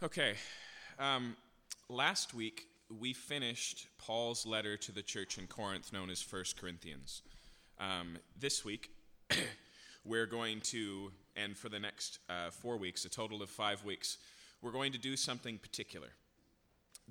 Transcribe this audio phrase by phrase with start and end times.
[0.00, 0.34] Okay.
[1.00, 1.34] Um,
[1.88, 2.68] last week,
[3.00, 7.22] we finished Paul's letter to the church in Corinth, known as 1 Corinthians.
[7.80, 8.92] Um, this week,
[10.04, 14.18] we're going to, and for the next uh, four weeks, a total of five weeks,
[14.62, 16.10] we're going to do something particular.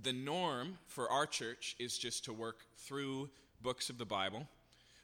[0.01, 3.29] The norm for our church is just to work through
[3.61, 4.47] books of the Bible,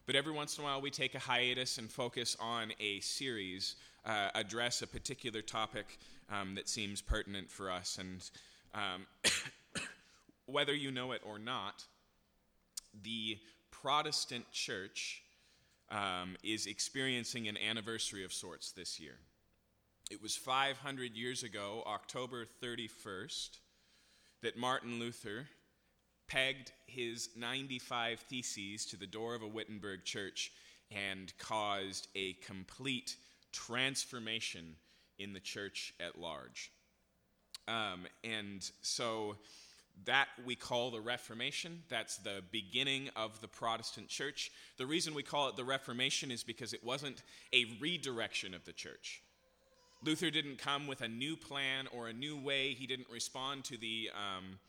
[0.05, 3.75] but every once in a while we take a hiatus and focus on a series,
[4.06, 5.98] uh, address a particular topic
[6.30, 7.98] um, that seems pertinent for us.
[8.00, 8.30] And
[8.74, 9.06] um,
[10.46, 11.84] whether you know it or not,
[13.04, 13.38] the
[13.71, 15.24] Protestant church
[15.89, 19.18] um, is experiencing an anniversary of sorts this year.
[20.11, 23.60] It was 500 years ago, October 31st,
[24.42, 25.47] that Martin Luther
[26.28, 30.52] pegged his 95 Theses to the door of a Wittenberg church
[30.92, 33.16] and caused a complete
[33.53, 34.75] transformation
[35.17, 36.72] in the church at large.
[37.67, 39.38] Um, and so
[40.06, 41.83] that we call the Reformation.
[41.88, 44.52] That's the beginning of the Protestant church.
[44.77, 47.22] The reason we call it the Reformation is because it wasn't
[47.53, 49.22] a redirection of the church.
[50.03, 52.73] Luther didn't come with a new plan or a new way.
[52.73, 54.59] He didn't respond to the, um,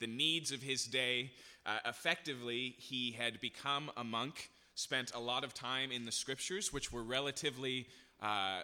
[0.00, 1.30] the needs of his day.
[1.64, 6.72] Uh, effectively, he had become a monk, spent a lot of time in the scriptures,
[6.72, 7.86] which were relatively
[8.20, 8.62] uh,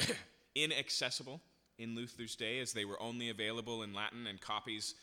[0.54, 1.40] inaccessible
[1.78, 4.94] in Luther's day as they were only available in Latin and copies.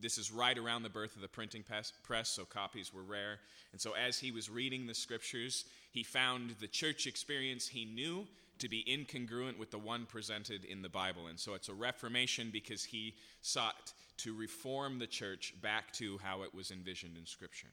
[0.00, 3.40] This is right around the birth of the printing press, so copies were rare.
[3.72, 8.26] And so, as he was reading the scriptures, he found the church experience he knew
[8.60, 11.26] to be incongruent with the one presented in the Bible.
[11.26, 16.42] And so, it's a reformation because he sought to reform the church back to how
[16.42, 17.72] it was envisioned in Scripture.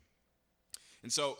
[1.03, 1.37] And so,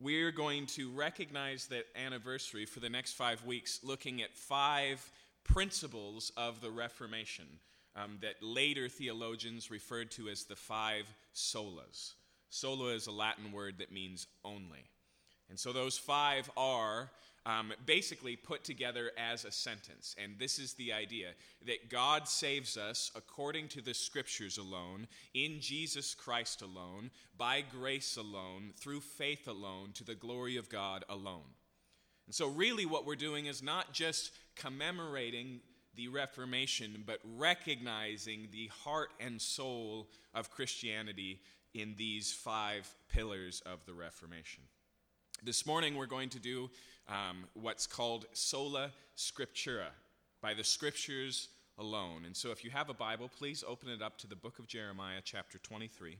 [0.00, 5.10] we're going to recognize that anniversary for the next five weeks, looking at five
[5.44, 7.46] principles of the Reformation
[7.94, 12.12] um, that later theologians referred to as the five solas.
[12.50, 14.84] Sola is a Latin word that means only.
[15.48, 17.10] And so those five are
[17.46, 20.16] um, basically put together as a sentence.
[20.22, 21.28] And this is the idea
[21.64, 28.16] that God saves us according to the scriptures alone, in Jesus Christ alone, by grace
[28.16, 31.54] alone, through faith alone, to the glory of God alone.
[32.26, 35.60] And so, really, what we're doing is not just commemorating
[35.94, 41.40] the Reformation, but recognizing the heart and soul of Christianity
[41.74, 44.64] in these five pillars of the Reformation.
[45.42, 46.70] This morning, we're going to do
[47.08, 49.88] um, what's called sola scriptura,
[50.40, 52.24] by the scriptures alone.
[52.24, 54.66] And so, if you have a Bible, please open it up to the book of
[54.66, 56.16] Jeremiah, chapter 23.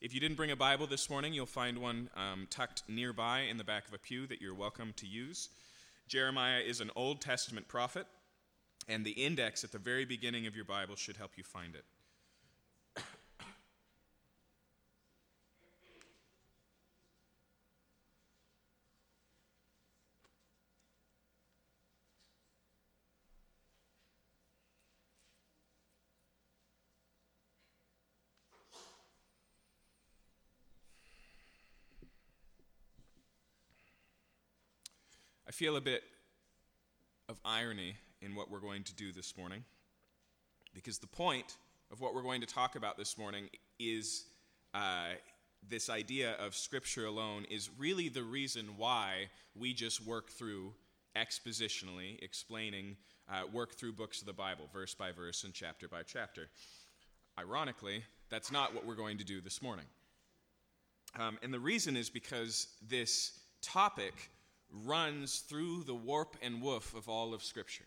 [0.00, 3.58] If you didn't bring a Bible this morning, you'll find one um, tucked nearby in
[3.58, 5.50] the back of a pew that you're welcome to use.
[6.08, 8.06] Jeremiah is an Old Testament prophet,
[8.88, 11.84] and the index at the very beginning of your Bible should help you find it.
[35.60, 36.02] Feel a bit
[37.28, 39.62] of irony in what we're going to do this morning
[40.72, 41.58] because the point
[41.92, 43.44] of what we're going to talk about this morning
[43.78, 44.24] is
[44.72, 45.08] uh,
[45.68, 50.72] this idea of Scripture alone is really the reason why we just work through
[51.14, 52.96] expositionally, explaining,
[53.30, 56.48] uh, work through books of the Bible, verse by verse and chapter by chapter.
[57.38, 59.84] Ironically, that's not what we're going to do this morning.
[61.18, 64.30] Um, and the reason is because this topic
[64.84, 67.84] runs through the warp and woof of all of Scripture.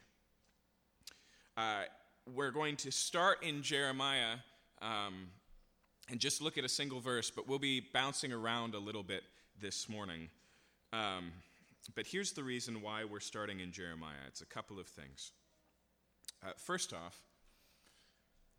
[1.56, 1.84] Uh,
[2.34, 4.38] we're going to start in Jeremiah
[4.82, 5.28] um,
[6.10, 9.24] and just look at a single verse, but we'll be bouncing around a little bit
[9.62, 10.30] this morning.
[10.92, 11.32] Um,
[11.96, 15.32] but here's the reason why we're starting in Jeremiah it's a couple of things.
[16.46, 17.20] Uh, first off,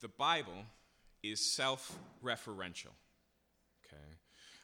[0.00, 0.64] the Bible
[1.22, 2.92] is self referential.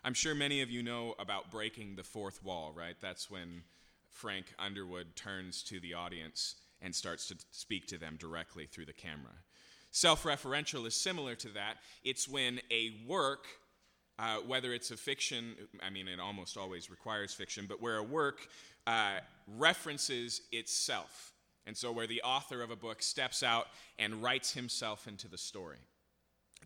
[0.02, 2.96] I'm sure many of you know about breaking the fourth wall, right?
[3.00, 3.62] That's when
[4.08, 8.94] Frank Underwood turns to the audience and starts to speak to them directly through the
[8.94, 9.34] camera.
[9.90, 11.76] Self referential is similar to that.
[12.02, 13.46] It's when a work,
[14.18, 18.02] uh, whether it's a fiction, I mean, it almost always requires fiction, but where a
[18.02, 18.48] work
[18.86, 19.18] uh,
[19.58, 21.32] references itself.
[21.66, 23.66] And so, where the author of a book steps out
[23.98, 25.78] and writes himself into the story.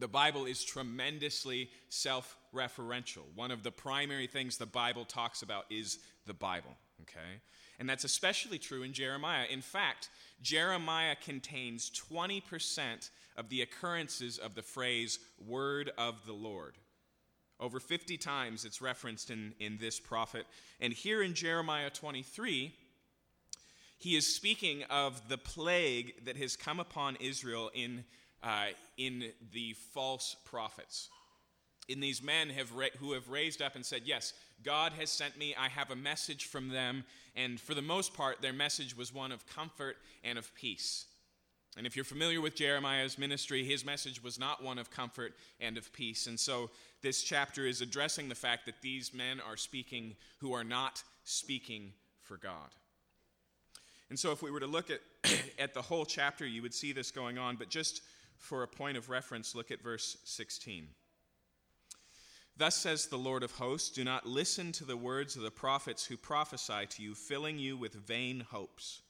[0.00, 3.22] The Bible is tremendously self referential.
[3.34, 7.40] One of the primary things the Bible talks about is the Bible, okay?
[7.78, 9.46] And that's especially true in Jeremiah.
[9.50, 10.10] In fact,
[10.42, 16.74] Jeremiah contains 20% of the occurrences of the phrase word of the Lord.
[17.60, 20.46] Over 50 times it's referenced in, in this prophet.
[20.80, 22.74] And here in Jeremiah 23,
[23.98, 28.04] he is speaking of the plague that has come upon Israel in,
[28.44, 31.08] uh, in the false prophets.
[31.88, 34.32] In these men have ra- who have raised up and said, Yes,
[34.62, 35.54] God has sent me.
[35.58, 37.04] I have a message from them.
[37.34, 41.06] And for the most part, their message was one of comfort and of peace.
[41.76, 45.76] And if you're familiar with Jeremiah's ministry, his message was not one of comfort and
[45.76, 46.28] of peace.
[46.28, 46.70] And so
[47.02, 51.92] this chapter is addressing the fact that these men are speaking who are not speaking
[52.22, 52.70] for God.
[54.08, 55.00] And so if we were to look at,
[55.58, 57.56] at the whole chapter, you would see this going on.
[57.56, 58.02] But just
[58.38, 60.88] for a point of reference, look at verse 16.
[62.56, 66.04] Thus says the Lord of hosts Do not listen to the words of the prophets
[66.06, 69.02] who prophesy to you, filling you with vain hopes.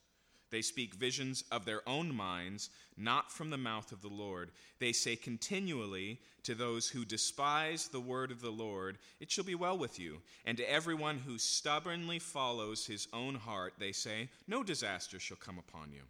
[0.51, 4.53] They speak visions of their own minds, not from the mouth of the Lord.
[4.79, 9.57] They say continually to those who despise the word of the Lord, It shall be
[9.57, 10.23] well with you.
[10.45, 15.59] And to everyone who stubbornly follows his own heart, they say, No disaster shall come
[15.59, 16.03] upon you.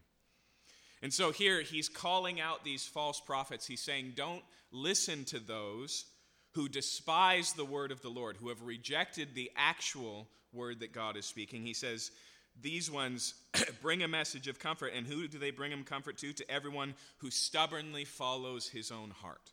[1.05, 3.67] And so here he's calling out these false prophets.
[3.67, 4.43] He's saying, Don't
[4.73, 6.07] listen to those
[6.53, 11.19] who despise the word of the Lord, who have rejected the actual word that God
[11.19, 11.67] is speaking.
[11.67, 12.11] He says,
[12.59, 13.35] these ones
[13.83, 14.93] bring a message of comfort.
[14.97, 16.33] And who do they bring them comfort to?
[16.33, 19.51] To everyone who stubbornly follows his own heart.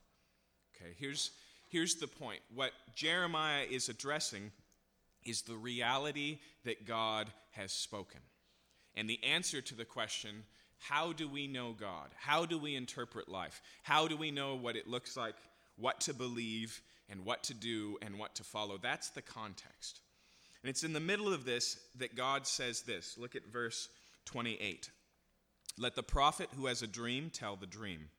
[0.74, 1.32] Okay, here's,
[1.70, 2.40] here's the point.
[2.54, 4.52] What Jeremiah is addressing
[5.26, 8.22] is the reality that God has spoken.
[8.96, 10.44] And the answer to the question,
[10.82, 12.10] how do we know God?
[12.18, 13.62] How do we interpret life?
[13.84, 15.36] How do we know what it looks like,
[15.78, 18.80] what to believe, and what to do, and what to follow?
[18.82, 20.02] That's the context.
[20.64, 23.16] And it's in the middle of this that God says this.
[23.16, 23.90] Look at verse
[24.26, 24.90] 28.
[25.78, 28.10] Let the prophet who has a dream tell the dream,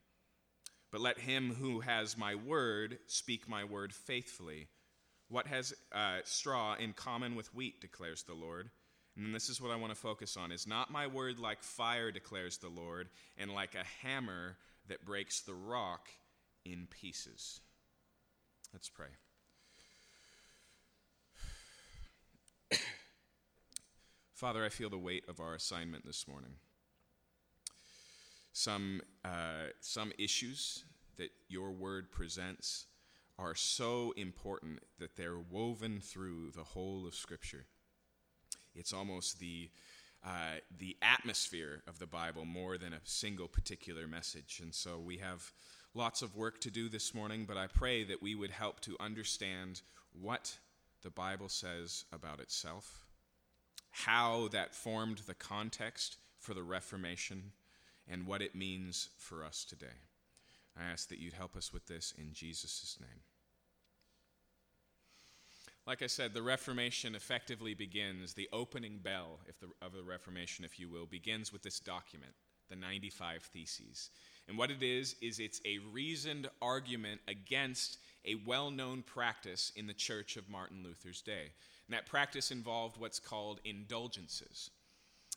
[0.93, 4.69] but let him who has my word speak my word faithfully.
[5.29, 8.70] What has uh, straw in common with wheat, declares the Lord?
[9.17, 10.53] And this is what I want to focus on.
[10.53, 14.56] Is not my word like fire, declares the Lord, and like a hammer
[14.88, 16.09] that breaks the rock
[16.64, 17.61] in pieces?
[18.73, 19.09] Let's pray.
[24.32, 26.53] Father, I feel the weight of our assignment this morning.
[28.55, 30.85] Some, uh, some issues
[31.19, 32.87] that your word presents
[33.38, 37.67] are so important that they're woven through the whole of Scripture.
[38.74, 39.70] It's almost the,
[40.24, 44.60] uh, the atmosphere of the Bible more than a single particular message.
[44.62, 45.52] And so we have
[45.94, 48.96] lots of work to do this morning, but I pray that we would help to
[49.00, 49.82] understand
[50.12, 50.58] what
[51.02, 53.04] the Bible says about itself
[53.92, 57.52] how that formed the context for the Reformation,
[58.08, 60.00] and what it means for us today.
[60.76, 63.20] I ask that you'd help us with this in Jesus' name.
[65.87, 70.79] Like I said, the Reformation effectively begins, the opening bell the, of the Reformation, if
[70.79, 72.32] you will, begins with this document,
[72.70, 74.11] the 95 Theses.
[74.46, 79.88] And what it is, is it's a reasoned argument against a well known practice in
[79.88, 81.50] the church of Martin Luther's day.
[81.88, 84.70] And that practice involved what's called indulgences.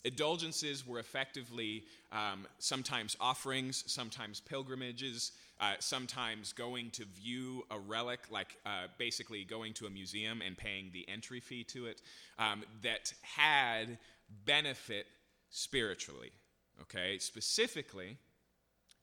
[0.03, 8.19] Indulgences were effectively um, sometimes offerings, sometimes pilgrimages, uh, sometimes going to view a relic,
[8.29, 12.01] like uh, basically going to a museum and paying the entry fee to it,
[12.37, 13.97] um, that had
[14.45, 15.07] benefit
[15.49, 16.31] spiritually.
[16.81, 18.17] Okay, specifically,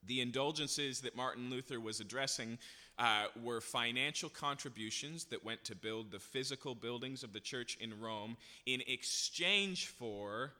[0.05, 2.59] the indulgences that Martin Luther was addressing
[2.99, 7.99] uh, were financial contributions that went to build the physical buildings of the church in
[7.99, 10.51] Rome in exchange for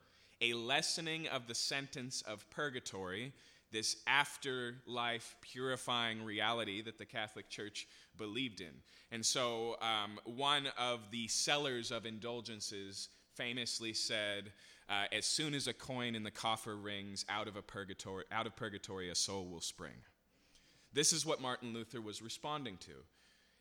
[0.42, 3.32] a lessening of the sentence of purgatory,
[3.74, 7.88] this afterlife purifying reality that the Catholic Church
[8.18, 8.74] believed in.
[9.12, 14.54] And so, um, one of the sellers of indulgences famously said,
[14.88, 18.48] uh, "As soon as a coin in the coffer rings, out of a purgatory, out
[18.48, 20.06] of purgatory, a soul will spring."
[20.94, 23.04] This is what Martin Luther was responding to.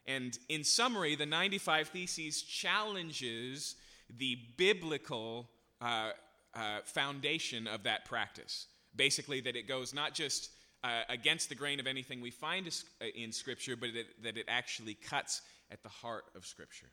[0.06, 3.76] And in summary, the 95 Theses challenges
[4.10, 5.48] the biblical
[5.80, 6.10] uh,
[6.54, 8.66] uh, foundation of that practice.
[8.94, 10.50] Basically, that it goes not just
[10.84, 12.66] uh, against the grain of anything we find
[13.00, 16.90] uh, in Scripture, but it, that it actually cuts at the heart of Scripture.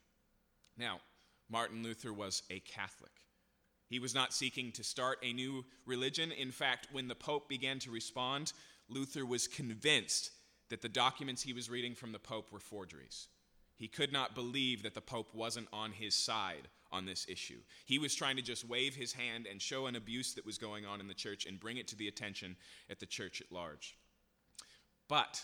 [0.77, 0.99] Now,
[1.49, 3.11] Martin Luther was a Catholic.
[3.89, 6.31] He was not seeking to start a new religion.
[6.31, 8.53] In fact, when the Pope began to respond,
[8.87, 10.31] Luther was convinced
[10.69, 13.27] that the documents he was reading from the Pope were forgeries.
[13.75, 17.59] He could not believe that the Pope wasn't on his side on this issue.
[17.85, 20.85] He was trying to just wave his hand and show an abuse that was going
[20.85, 22.55] on in the church and bring it to the attention
[22.89, 23.95] at the church at large.
[25.07, 25.43] But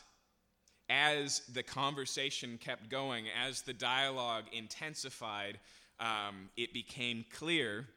[0.89, 5.59] as the conversation kept going, as the dialogue intensified,
[5.99, 7.87] um, it became clear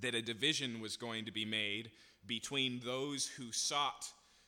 [0.00, 1.90] that a division was going to be made
[2.26, 4.06] between those who sought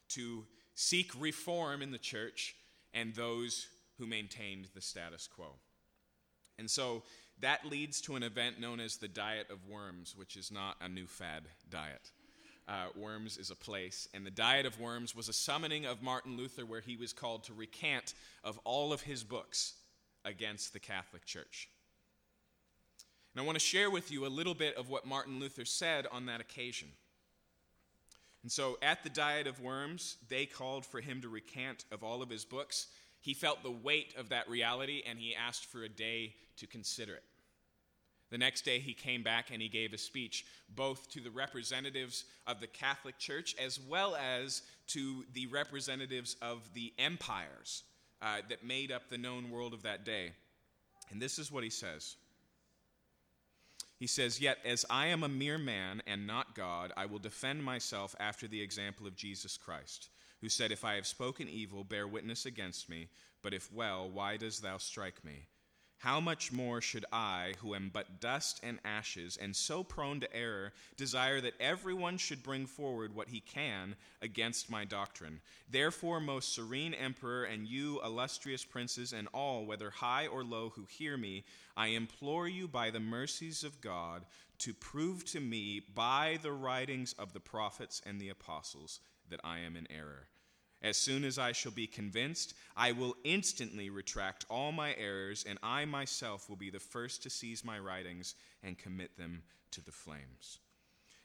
[0.08, 2.54] to seek reform in the church
[2.94, 5.54] and those who maintained the status quo.
[6.58, 7.02] And so
[7.40, 10.88] that leads to an event known as the Diet of Worms, which is not a
[10.88, 12.10] new fad diet.
[12.68, 16.36] Uh, Worms is a place, and the Diet of Worms was a summoning of Martin
[16.36, 19.74] Luther where he was called to recant of all of his books
[20.24, 21.68] against the Catholic Church.
[23.34, 26.06] And I want to share with you a little bit of what Martin Luther said
[26.12, 26.88] on that occasion.
[28.42, 32.22] And so at the Diet of Worms, they called for him to recant of all
[32.22, 32.86] of his books.
[33.20, 37.14] He felt the weight of that reality and he asked for a day to consider
[37.14, 37.24] it.
[38.30, 42.24] The next day, he came back and he gave a speech both to the representatives
[42.46, 47.82] of the Catholic Church as well as to the representatives of the empires
[48.22, 50.32] uh, that made up the known world of that day.
[51.10, 52.16] And this is what he says
[54.00, 57.62] he says, Yet as I am a mere man and not God, I will defend
[57.62, 60.08] myself after the example of Jesus Christ,
[60.40, 63.08] who said, If I have spoken evil, bear witness against me,
[63.42, 65.46] but if well, why dost thou strike me?
[66.00, 70.34] How much more should I, who am but dust and ashes, and so prone to
[70.34, 75.42] error, desire that everyone should bring forward what he can against my doctrine?
[75.68, 80.86] Therefore, most serene emperor, and you, illustrious princes, and all, whether high or low, who
[80.86, 81.44] hear me,
[81.76, 84.24] I implore you by the mercies of God
[84.60, 89.58] to prove to me by the writings of the prophets and the apostles that I
[89.58, 90.28] am in error.
[90.82, 95.58] As soon as I shall be convinced, I will instantly retract all my errors, and
[95.62, 99.92] I myself will be the first to seize my writings and commit them to the
[99.92, 100.58] flames.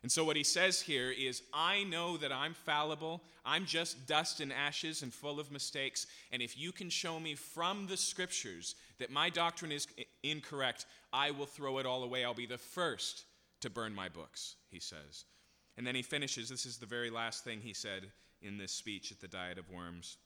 [0.03, 3.23] And so, what he says here is I know that I'm fallible.
[3.43, 6.05] I'm just dust and ashes and full of mistakes.
[6.31, 9.87] And if you can show me from the scriptures that my doctrine is
[10.21, 12.23] incorrect, I will throw it all away.
[12.23, 13.23] I'll be the first
[13.61, 15.23] to burn my books, he says.
[15.75, 18.11] And then he finishes this is the very last thing he said
[18.45, 20.17] in this speech at the Diet of Worms.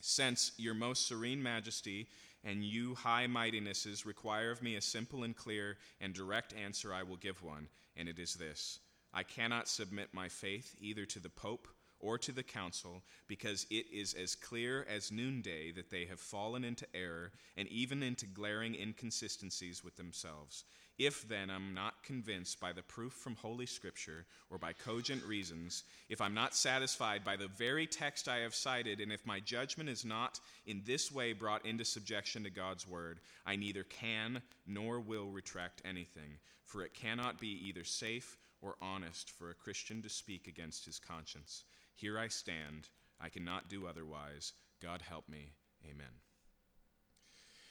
[0.00, 2.08] Since your most serene majesty
[2.42, 7.02] and you high mightinesses require of me a simple and clear and direct answer, I
[7.02, 8.80] will give one, and it is this
[9.12, 13.84] I cannot submit my faith either to the Pope or to the council, because it
[13.92, 18.74] is as clear as noonday that they have fallen into error and even into glaring
[18.74, 20.64] inconsistencies with themselves.
[21.00, 25.84] If then I'm not convinced by the proof from Holy Scripture or by cogent reasons,
[26.10, 29.88] if I'm not satisfied by the very text I have cited, and if my judgment
[29.88, 35.00] is not in this way brought into subjection to God's word, I neither can nor
[35.00, 40.10] will retract anything, for it cannot be either safe or honest for a Christian to
[40.10, 41.64] speak against his conscience.
[41.94, 42.90] Here I stand.
[43.18, 44.52] I cannot do otherwise.
[44.82, 45.52] God help me.
[45.82, 46.12] Amen.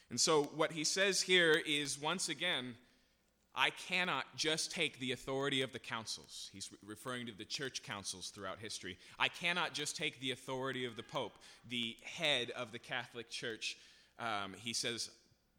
[0.10, 2.74] And so, what he says here is once again,
[3.56, 6.50] I cannot just take the authority of the councils.
[6.54, 8.98] He's referring to the church councils throughout history.
[9.18, 11.38] I cannot just take the authority of the Pope,
[11.68, 13.78] the head of the Catholic Church.
[14.20, 15.10] Um, he says,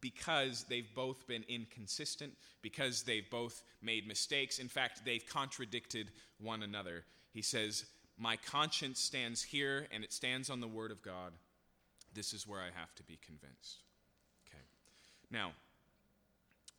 [0.01, 4.59] because they've both been inconsistent, because they've both made mistakes.
[4.59, 7.03] In fact, they've contradicted one another.
[7.33, 7.85] He says,
[8.17, 11.33] My conscience stands here and it stands on the Word of God.
[12.13, 13.83] This is where I have to be convinced.
[14.47, 14.63] Okay.
[15.29, 15.51] Now,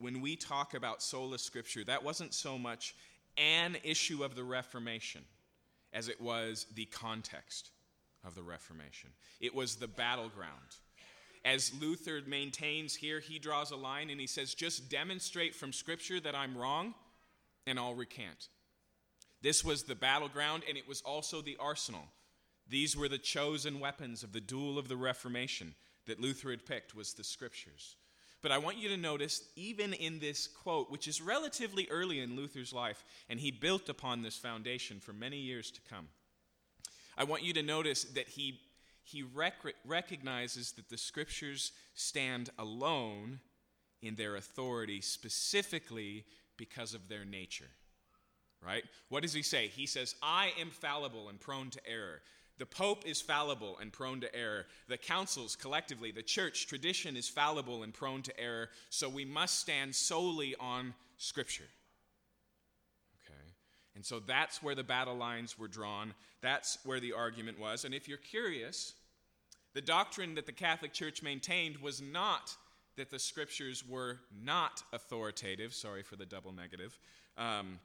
[0.03, 2.95] when we talk about sola scriptura, that wasn't so much
[3.39, 5.23] an issue of the Reformation
[5.93, 7.71] as it was the context
[8.27, 9.11] of the Reformation.
[9.41, 10.77] It was the battleground.
[11.45, 16.21] As Luther maintains here, he draws a line and he says, just demonstrate from Scripture
[16.21, 16.95] that I'm wrong,
[17.67, 18.49] and I'll recant.
[19.41, 22.05] This was the battleground, and it was also the arsenal.
[22.69, 25.75] These were the chosen weapons of the duel of the Reformation
[26.07, 27.97] that Luther had picked was the Scriptures.
[28.43, 32.37] But I want you to notice, even in this quote, which is relatively early in
[32.37, 36.09] Luther's life, and he built upon this foundation for many years to come,
[37.17, 38.61] I want you to notice that he,
[39.05, 43.39] he rec- recognizes that the scriptures stand alone
[44.01, 46.25] in their authority, specifically
[46.57, 47.71] because of their nature.
[48.65, 48.85] Right?
[49.09, 49.69] What does he say?
[49.69, 52.23] He says, I am fallible and prone to error.
[52.63, 54.67] The Pope is fallible and prone to error.
[54.87, 58.71] The councils, collectively, the church tradition is fallible and prone to error.
[58.89, 61.67] So we must stand solely on Scripture.
[63.25, 63.51] Okay?
[63.97, 66.15] And so that's where the battle lines were drawn.
[66.41, 67.85] That's where the argument was.
[67.85, 68.93] And if you're curious,
[69.75, 72.57] the doctrine that the Catholic Church maintained was not
[72.97, 76.97] that the scriptures were not authoritative, sorry for the double negative,
[77.37, 77.81] um,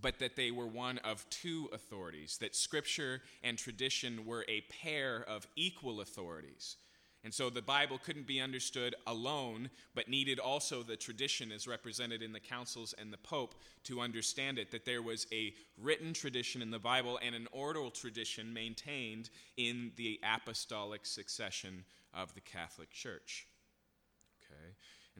[0.00, 5.24] but that they were one of two authorities, that scripture and tradition were a pair
[5.28, 6.76] of equal authorities.
[7.22, 12.22] And so the Bible couldn't be understood alone, but needed also the tradition as represented
[12.22, 13.54] in the councils and the Pope
[13.84, 14.70] to understand it.
[14.70, 19.28] That there was a written tradition in the Bible and an oral tradition maintained
[19.58, 23.46] in the apostolic succession of the Catholic Church.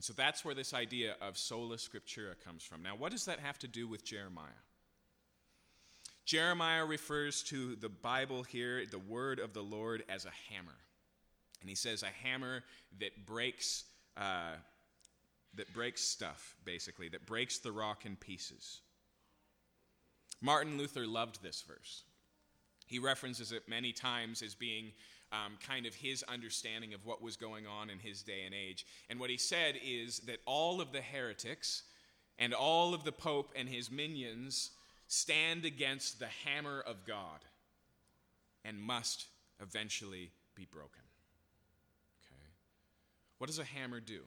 [0.01, 2.83] And so that's where this idea of sola scriptura comes from.
[2.83, 4.47] Now, what does that have to do with Jeremiah?
[6.25, 10.79] Jeremiah refers to the Bible here, the word of the Lord, as a hammer.
[11.61, 12.65] And he says a hammer
[12.99, 13.85] that breaks,
[14.17, 14.55] uh,
[15.57, 18.81] that breaks stuff, basically, that breaks the rock in pieces.
[20.41, 22.05] Martin Luther loved this verse.
[22.87, 24.93] He references it many times as being
[25.33, 28.87] um, kind of his understanding of what was going on in his day and age.
[29.09, 31.85] And what he said is that all of the heretics
[32.39, 34.71] and all of the Pope and his minions
[35.07, 37.41] stand against the hammer of God
[38.65, 39.27] and must
[39.61, 41.03] eventually be broken.
[42.25, 42.51] Okay?
[43.39, 44.21] What does a hammer do?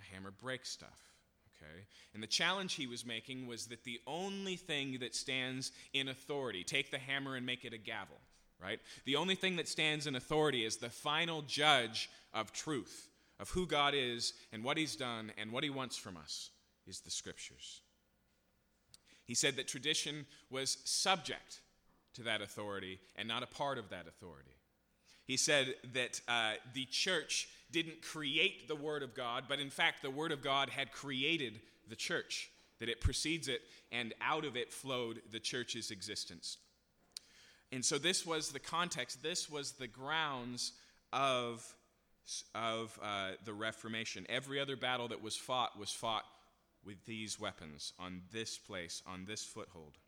[0.00, 1.10] A hammer breaks stuff.
[1.56, 1.86] Okay?
[2.12, 6.64] And the challenge he was making was that the only thing that stands in authority,
[6.64, 8.18] take the hammer and make it a gavel,
[8.62, 8.80] right?
[9.04, 13.08] The only thing that stands in authority is the final judge of truth,
[13.38, 16.50] of who God is and what he's done and what he wants from us,
[16.86, 17.80] is the scriptures.
[19.24, 21.60] He said that tradition was subject
[22.14, 24.56] to that authority and not a part of that authority.
[25.26, 30.00] He said that uh, the church didn't create the Word of God, but in fact,
[30.00, 34.56] the Word of God had created the church, that it precedes it, and out of
[34.56, 36.58] it flowed the church's existence.
[37.72, 40.72] And so, this was the context, this was the grounds
[41.12, 41.64] of,
[42.54, 44.26] of uh, the Reformation.
[44.28, 46.24] Every other battle that was fought was fought
[46.84, 49.98] with these weapons on this place, on this foothold.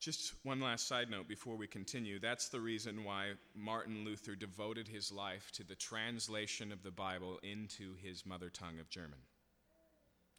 [0.00, 2.20] Just one last side note before we continue.
[2.20, 7.40] That's the reason why Martin Luther devoted his life to the translation of the Bible
[7.42, 9.18] into his mother tongue of German.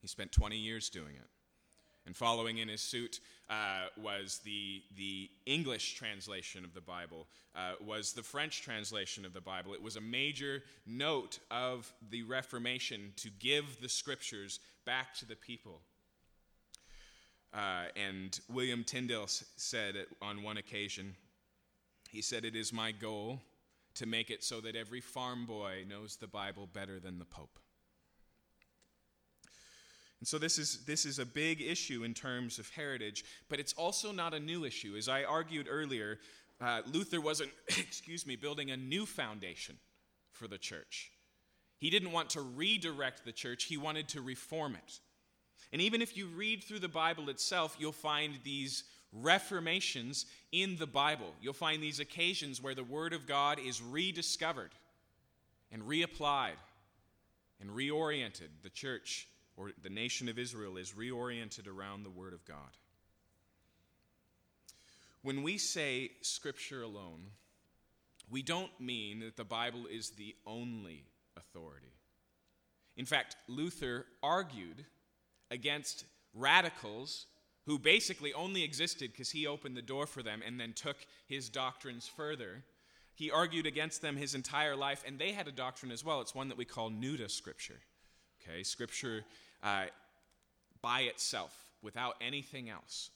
[0.02, 1.28] He spent 20 years doing it.
[2.10, 3.20] And following in his suit
[3.52, 9.34] uh, was the, the English translation of the Bible, uh, was the French translation of
[9.34, 9.76] the Bible.
[9.76, 15.36] It was a major note of the Reformation to give the scriptures back to the
[15.36, 15.82] people.
[17.54, 21.16] Uh, and William Tyndale said on one occasion,
[22.10, 23.40] he said, It is my goal
[23.94, 27.60] to make it so that every farm boy knows the Bible better than the Pope.
[30.20, 33.74] And so this is, this is a big issue in terms of heritage, but it's
[33.74, 34.96] also not a new issue.
[34.98, 36.20] As I argued earlier,
[36.60, 39.78] uh, Luther wasn't, excuse me, building a new foundation
[40.34, 41.12] for the church.
[41.78, 45.00] He didn't want to redirect the church, he wanted to reform it.
[45.72, 50.88] And even if you read through the Bible itself, you'll find these reformations in the
[50.88, 51.34] Bible.
[51.42, 54.72] You'll find these occasions where the Word of God is rediscovered
[55.72, 56.58] and reapplied
[57.62, 58.50] and reoriented.
[58.64, 59.28] The church
[59.60, 62.78] or the nation of Israel is reoriented around the Word of God.
[65.22, 67.32] When we say Scripture alone,
[68.32, 71.04] we don't mean that the Bible is the only
[71.36, 71.92] authority.
[72.96, 74.86] In fact, Luther argued
[75.52, 77.26] against radicals
[77.66, 81.50] who basically only existed because he opened the door for them and then took his
[81.50, 82.64] doctrines further.
[83.14, 86.22] He argued against them his entire life, and they had a doctrine as well.
[86.22, 87.82] It's one that we call Nuda Scripture.
[88.42, 89.26] Okay, Scripture
[89.64, 89.86] uh,
[90.82, 93.10] by itself, without anything else.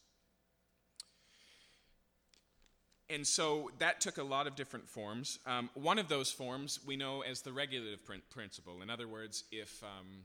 [3.10, 5.40] And so that took a lot of different forms.
[5.46, 8.82] Um, one of those forms we know as the regulative principle.
[8.82, 10.24] In other words, if um,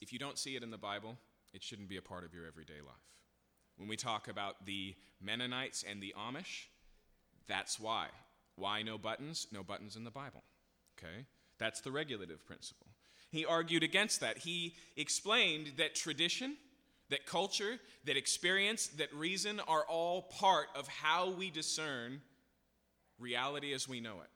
[0.00, 1.16] if you don't see it in the Bible,
[1.52, 2.94] it shouldn't be a part of your everyday life.
[3.76, 6.66] When we talk about the Mennonites and the Amish,
[7.46, 8.08] that's why.
[8.56, 9.46] Why no buttons?
[9.52, 10.42] No buttons in the Bible.
[10.98, 11.26] Okay?
[11.58, 12.88] That's the regulative principle.
[13.30, 14.38] He argued against that.
[14.38, 16.56] He explained that tradition,
[17.10, 22.20] that culture, that experience, that reason are all part of how we discern
[23.18, 24.30] reality as we know it.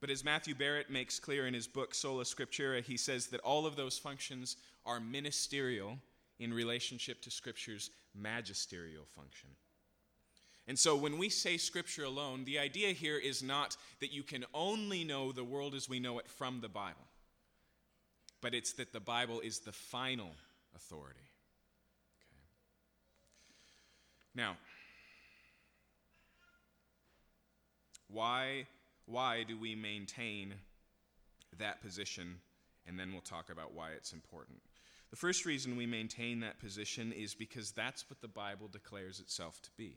[0.00, 3.66] But as Matthew Barrett makes clear in his book Sola Scriptura, he says that all
[3.66, 5.98] of those functions are ministerial
[6.38, 9.50] in relationship to Scripture's magisterial function.
[10.68, 14.44] And so when we say Scripture alone, the idea here is not that you can
[14.52, 17.06] only know the world as we know it from the Bible,
[18.46, 20.30] but it's that the Bible is the final
[20.76, 21.18] authority.
[22.30, 22.44] Okay.
[24.36, 24.56] Now,
[28.08, 28.68] why
[29.06, 30.54] why do we maintain
[31.58, 32.36] that position?
[32.86, 34.58] And then we'll talk about why it's important.
[35.10, 39.60] The first reason we maintain that position is because that's what the Bible declares itself
[39.62, 39.96] to be.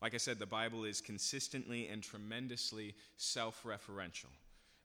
[0.00, 4.32] Like I said, the Bible is consistently and tremendously self referential.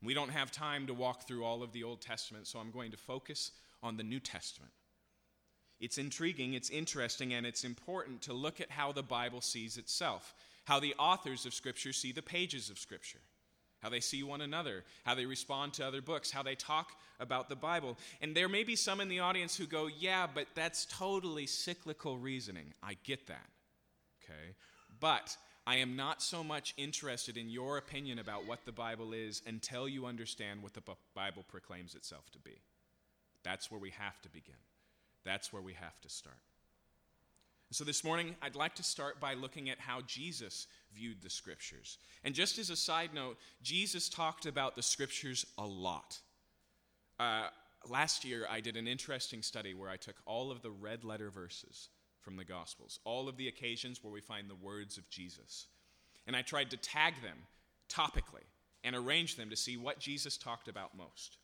[0.04, 2.92] We don't have time to walk through all of the Old Testament, so I'm going
[2.92, 3.52] to focus
[3.84, 4.72] on the New Testament.
[5.80, 10.36] It's intriguing, it's interesting, and it's important to look at how the Bible sees itself,
[10.66, 13.22] how the authors of Scripture see the pages of Scripture,
[13.82, 17.50] how they see one another, how they respond to other books, how they talk about
[17.50, 17.98] the Bible.
[18.22, 22.18] And there may be some in the audience who go, Yeah, but that's totally cyclical
[22.18, 22.74] reasoning.
[22.84, 23.50] I get that.
[24.24, 24.56] Okay?
[25.00, 25.36] But
[25.72, 29.88] I am not so much interested in your opinion about what the Bible is until
[29.88, 30.84] you understand what the
[31.16, 32.60] Bible proclaims itself to be.
[33.44, 34.60] That's where we have to begin.
[35.24, 36.36] That's where we have to start.
[37.72, 42.00] So, this morning, I'd like to start by looking at how Jesus viewed the scriptures.
[42.26, 46.20] And just as a side note, Jesus talked about the scriptures a lot.
[47.18, 47.48] Uh,
[47.88, 51.30] last year, I did an interesting study where I took all of the red letter
[51.30, 51.88] verses
[52.22, 55.68] from the Gospels, all of the occasions where we find the words of Jesus.
[56.28, 57.38] And I tried to tag them
[57.90, 58.46] topically
[58.84, 61.38] and arrange them to see what Jesus talked about most.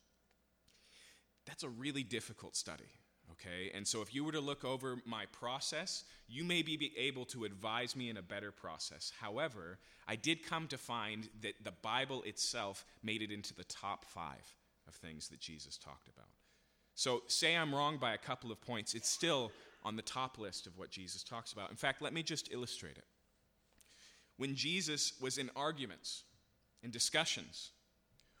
[1.46, 2.90] That's a really difficult study,
[3.32, 3.70] okay?
[3.74, 7.44] And so if you were to look over my process, you may be able to
[7.44, 9.12] advise me in a better process.
[9.20, 14.04] However, I did come to find that the Bible itself made it into the top
[14.04, 14.54] five
[14.86, 16.28] of things that Jesus talked about.
[16.94, 19.52] So, say I'm wrong by a couple of points, it's still
[19.84, 21.70] on the top list of what Jesus talks about.
[21.70, 23.04] In fact, let me just illustrate it.
[24.36, 26.22] When Jesus was in arguments
[26.82, 27.70] and discussions,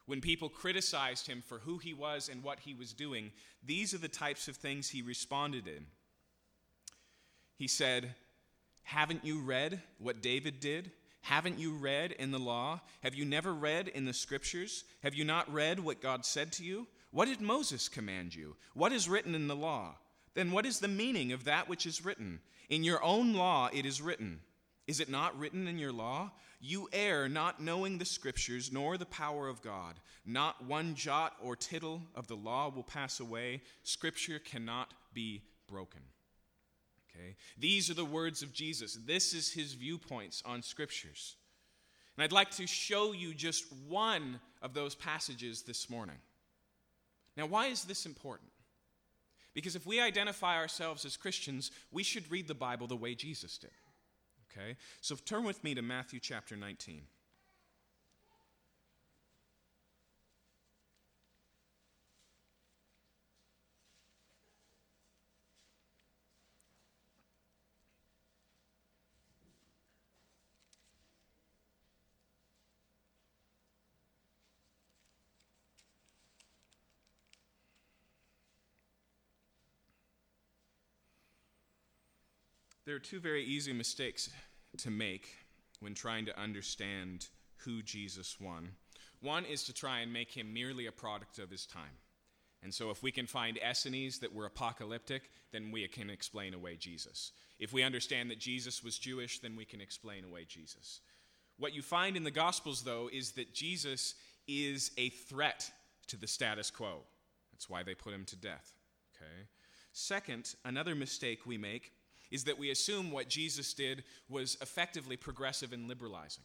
[0.06, 3.30] when people criticized him for who he was and what he was doing,
[3.64, 5.86] these are the types of things he responded in.
[7.56, 8.14] He said,
[8.82, 10.92] Haven't you read what David did?
[11.20, 12.80] Haven't you read in the law?
[13.02, 14.84] Have you never read in the scriptures?
[15.02, 16.86] Have you not read what God said to you?
[17.10, 18.56] What did Moses command you?
[18.74, 19.96] What is written in the law?
[20.38, 22.38] Then what is the meaning of that which is written?
[22.70, 24.38] In your own law it is written.
[24.86, 26.30] Is it not written in your law?
[26.60, 29.96] You err, not knowing the scriptures nor the power of God.
[30.24, 33.62] Not one jot or tittle of the law will pass away.
[33.82, 36.02] Scripture cannot be broken.
[37.10, 37.34] Okay?
[37.58, 38.94] These are the words of Jesus.
[38.94, 41.34] This is his viewpoints on scriptures.
[42.16, 46.18] And I'd like to show you just one of those passages this morning.
[47.36, 48.52] Now, why is this important?
[49.54, 53.58] Because if we identify ourselves as Christians, we should read the Bible the way Jesus
[53.58, 53.70] did.
[54.50, 54.76] Okay?
[55.00, 57.02] So turn with me to Matthew chapter 19.
[82.88, 84.30] There are two very easy mistakes
[84.78, 85.28] to make
[85.80, 88.70] when trying to understand who Jesus won.
[89.20, 91.98] One is to try and make him merely a product of his time.
[92.62, 96.76] And so, if we can find Essenes that were apocalyptic, then we can explain away
[96.76, 97.32] Jesus.
[97.58, 101.02] If we understand that Jesus was Jewish, then we can explain away Jesus.
[101.58, 104.14] What you find in the Gospels, though, is that Jesus
[104.46, 105.70] is a threat
[106.06, 107.00] to the status quo.
[107.52, 108.72] That's why they put him to death.
[109.14, 109.42] Okay?
[109.92, 111.92] Second, another mistake we make
[112.30, 116.44] is that we assume what Jesus did was effectively progressive and liberalizing.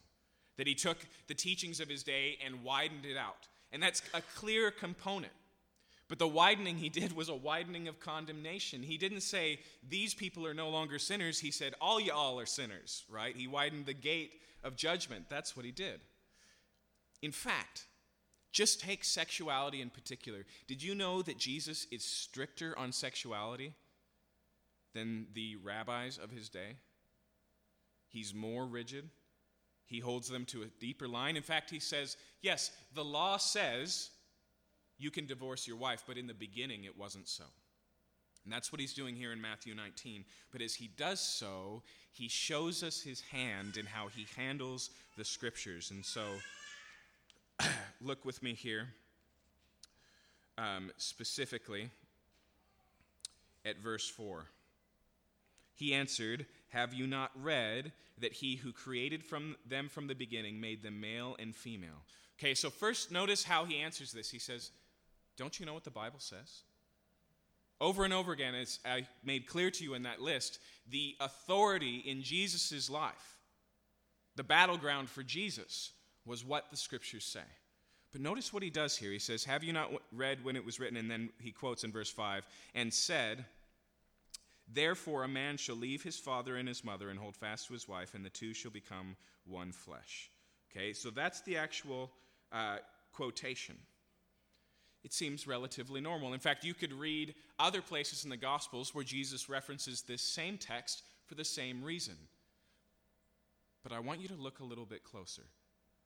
[0.57, 3.47] That he took the teachings of his day and widened it out.
[3.71, 5.33] And that's a clear component.
[6.09, 8.83] But the widening he did was a widening of condemnation.
[8.83, 11.39] He didn't say, these people are no longer sinners.
[11.39, 13.35] He said, all y'all are sinners, right?
[13.35, 15.25] He widened the gate of judgment.
[15.29, 16.01] That's what he did.
[17.21, 17.87] In fact,
[18.51, 20.45] just take sexuality in particular.
[20.67, 23.73] Did you know that Jesus is stricter on sexuality
[24.93, 26.75] than the rabbis of his day.
[28.07, 29.09] He's more rigid.
[29.85, 31.35] He holds them to a deeper line.
[31.35, 34.11] In fact, he says, yes, the law says
[34.97, 37.43] you can divorce your wife, but in the beginning it wasn't so.
[38.43, 40.25] And that's what he's doing here in Matthew 19.
[40.51, 45.25] But as he does so, he shows us his hand in how he handles the
[45.25, 45.91] scriptures.
[45.91, 46.23] And so,
[48.01, 48.89] look with me here
[50.57, 51.89] um, specifically
[53.65, 54.45] at verse 4.
[55.75, 60.59] He answered, Have you not read that he who created from them from the beginning
[60.59, 62.03] made them male and female?
[62.39, 64.29] Okay, so first notice how he answers this.
[64.29, 64.71] He says,
[65.37, 66.63] Don't you know what the Bible says?
[67.81, 70.59] Over and over again, as I made clear to you in that list,
[70.89, 73.37] the authority in Jesus' life,
[74.35, 75.91] the battleground for Jesus,
[76.25, 77.41] was what the scriptures say.
[78.13, 79.11] But notice what he does here.
[79.11, 80.97] He says, Have you not read when it was written?
[80.97, 83.43] And then he quotes in verse 5 and said,
[84.73, 87.87] Therefore a man shall leave his father and his mother and hold fast to his
[87.87, 90.31] wife, and the two shall become one flesh.
[90.71, 92.11] Okay, so that's the actual
[92.51, 92.77] uh,
[93.11, 93.75] quotation.
[95.03, 96.33] It seems relatively normal.
[96.33, 100.57] In fact, you could read other places in the Gospels where Jesus references this same
[100.57, 102.15] text for the same reason.
[103.83, 105.43] But I want you to look a little bit closer.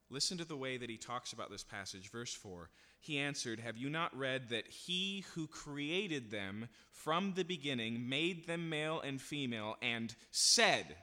[0.10, 2.10] Listen to the way that he talks about this passage.
[2.10, 7.44] Verse 4 He answered, Have you not read that he who created them from the
[7.44, 10.96] beginning made them male and female, and said,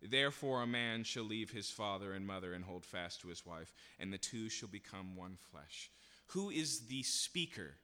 [0.00, 3.72] Therefore a man shall leave his father and mother and hold fast to his wife,
[3.98, 5.90] and the two shall become one flesh?
[6.28, 7.74] Who is the speaker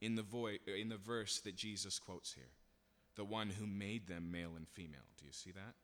[0.00, 2.50] in the, vo- in the verse that Jesus quotes here?
[3.16, 5.08] The one who made them male and female.
[5.18, 5.74] Do you see that?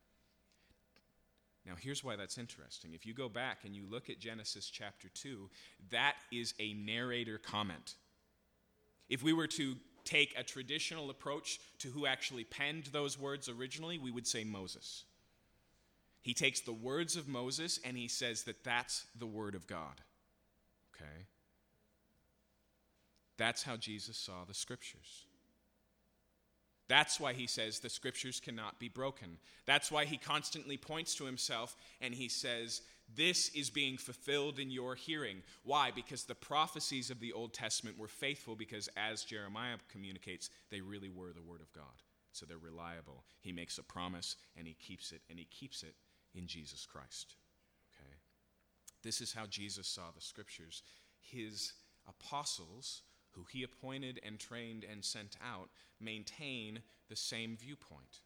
[1.66, 2.94] Now, here's why that's interesting.
[2.94, 5.48] If you go back and you look at Genesis chapter 2,
[5.90, 7.94] that is a narrator comment.
[9.08, 13.98] If we were to take a traditional approach to who actually penned those words originally,
[13.98, 15.04] we would say Moses.
[16.22, 20.00] He takes the words of Moses and he says that that's the word of God.
[20.94, 21.26] Okay?
[23.36, 25.24] That's how Jesus saw the scriptures.
[26.90, 29.38] That's why he says the scriptures cannot be broken.
[29.64, 32.82] That's why he constantly points to himself and he says,
[33.14, 35.44] This is being fulfilled in your hearing.
[35.62, 35.92] Why?
[35.94, 41.08] Because the prophecies of the Old Testament were faithful, because as Jeremiah communicates, they really
[41.08, 42.02] were the Word of God.
[42.32, 43.22] So they're reliable.
[43.40, 45.94] He makes a promise and he keeps it, and he keeps it
[46.34, 47.36] in Jesus Christ.
[47.94, 48.16] Okay?
[49.04, 50.82] This is how Jesus saw the scriptures.
[51.20, 51.72] His
[52.08, 55.68] apostles who he appointed and trained and sent out,
[56.00, 58.20] maintain the same viewpoint.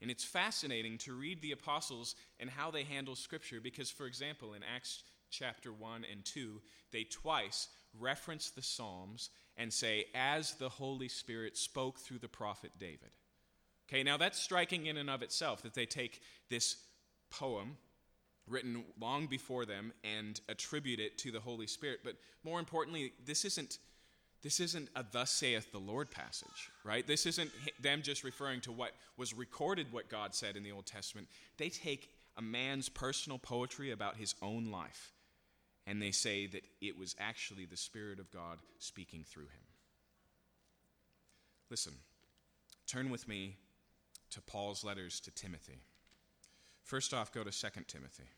[0.00, 4.54] And it's fascinating to read the apostles and how they handle Scripture because, for example,
[4.54, 10.68] in Acts chapter 1 and 2, they twice reference the Psalms and say, as the
[10.68, 13.10] Holy Spirit spoke through the prophet David.
[13.88, 16.76] Okay, now that's striking in and of itself that they take this
[17.30, 17.76] poem
[18.48, 22.00] written long before them and attribute it to the Holy Spirit.
[22.02, 23.78] But more importantly, this isn't
[24.42, 27.06] this isn't a thus saith the Lord passage, right?
[27.06, 27.50] This isn't
[27.80, 31.28] them just referring to what was recorded, what God said in the Old Testament.
[31.58, 35.12] They take a man's personal poetry about his own life
[35.86, 39.62] and they say that it was actually the Spirit of God speaking through him.
[41.70, 41.94] Listen,
[42.86, 43.56] turn with me
[44.30, 45.80] to Paul's letters to Timothy.
[46.82, 48.28] First off, go to 2 Timothy.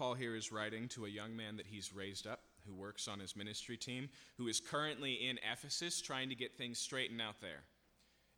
[0.00, 3.20] Paul here is writing to a young man that he's raised up who works on
[3.20, 4.08] his ministry team,
[4.38, 7.64] who is currently in Ephesus trying to get things straightened out there.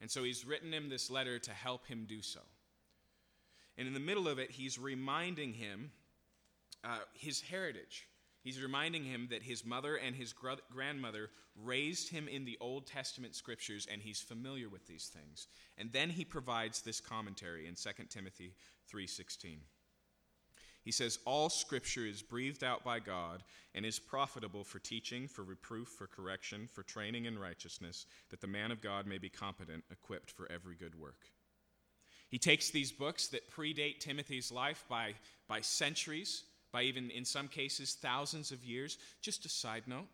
[0.01, 2.40] And so he's written him this letter to help him do so.
[3.79, 5.92] And in the middle of it, he's reminding him
[6.83, 8.09] uh, his heritage.
[8.42, 12.88] He's reminding him that his mother and his gr- grandmother raised him in the Old
[12.88, 15.46] Testament scriptures, and he's familiar with these things.
[15.79, 18.57] And then he provides this commentary in 2 Timothy
[18.92, 19.61] 3:16.
[20.85, 23.42] He says, All scripture is breathed out by God
[23.75, 28.47] and is profitable for teaching, for reproof, for correction, for training in righteousness, that the
[28.47, 31.27] man of God may be competent, equipped for every good work.
[32.29, 35.14] He takes these books that predate Timothy's life by,
[35.49, 38.99] by centuries, by even in some cases thousands of years.
[39.21, 40.09] Just a side note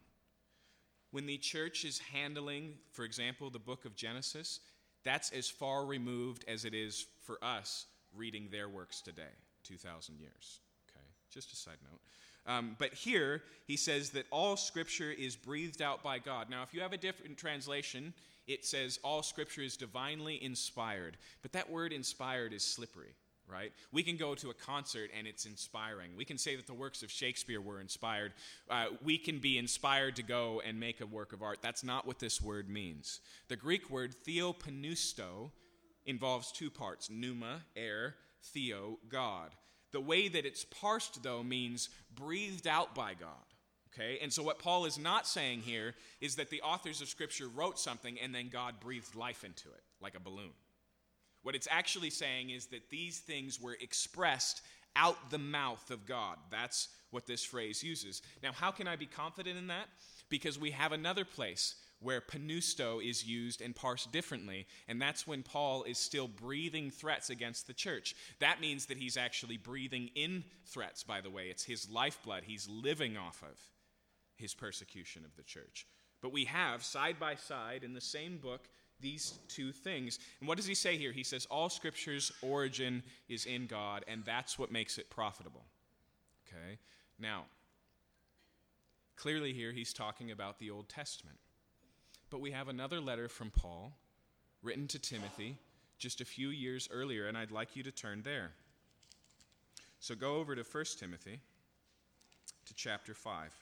[1.11, 4.61] when the church is handling, for example, the book of Genesis,
[5.05, 9.23] that's as far removed as it is for us reading their works today.
[9.69, 10.61] 2,000 years.
[10.91, 12.01] Okay, just a side note.
[12.47, 16.49] Um, but here, he says that all scripture is breathed out by God.
[16.49, 18.15] Now, if you have a different translation,
[18.47, 21.19] it says all scripture is divinely inspired.
[21.43, 23.15] But that word inspired is slippery,
[23.47, 23.71] right?
[23.93, 26.13] We can go to a concert and it's inspiring.
[26.17, 28.33] We can say that the works of Shakespeare were inspired.
[28.71, 31.59] Uh, we can be inspired to go and make a work of art.
[31.61, 33.21] That's not what this word means.
[33.49, 35.51] The Greek word theopneustos
[36.07, 39.51] involves two parts pneuma, air, theo, God.
[39.93, 43.31] The way that it's parsed, though, means breathed out by God.
[43.95, 44.19] Okay?
[44.23, 47.79] And so, what Paul is not saying here is that the authors of Scripture wrote
[47.79, 50.53] something and then God breathed life into it, like a balloon.
[51.43, 54.63] What it's actually saying is that these things were expressed
[54.97, 56.37] out the mouth of God.
[56.51, 58.23] That's what this phrase uses.
[58.43, 59.87] Now, how can I be confident in that?
[60.29, 64.67] Because we have another place where panusto is used and parsed differently.
[64.87, 68.15] And that's when Paul is still breathing threats against the church.
[68.39, 71.49] That means that he's actually breathing in threats, by the way.
[71.49, 72.45] It's his lifeblood.
[72.45, 73.59] He's living off of
[74.37, 75.87] his persecution of the church.
[76.21, 78.69] But we have, side by side, in the same book,
[79.01, 80.19] these two things.
[80.41, 81.13] And what does he say here?
[81.13, 85.65] He says, All scripture's origin is in God, and that's what makes it profitable.
[86.47, 86.79] Okay?
[87.19, 87.45] Now,
[89.17, 91.39] clearly here he's talking about the Old Testament.
[92.31, 93.93] But we have another letter from Paul
[94.63, 95.57] written to Timothy
[95.99, 98.53] just a few years earlier, and I'd like you to turn there.
[100.01, 101.41] So go over to 1 Timothy
[102.67, 103.55] to chapter 5.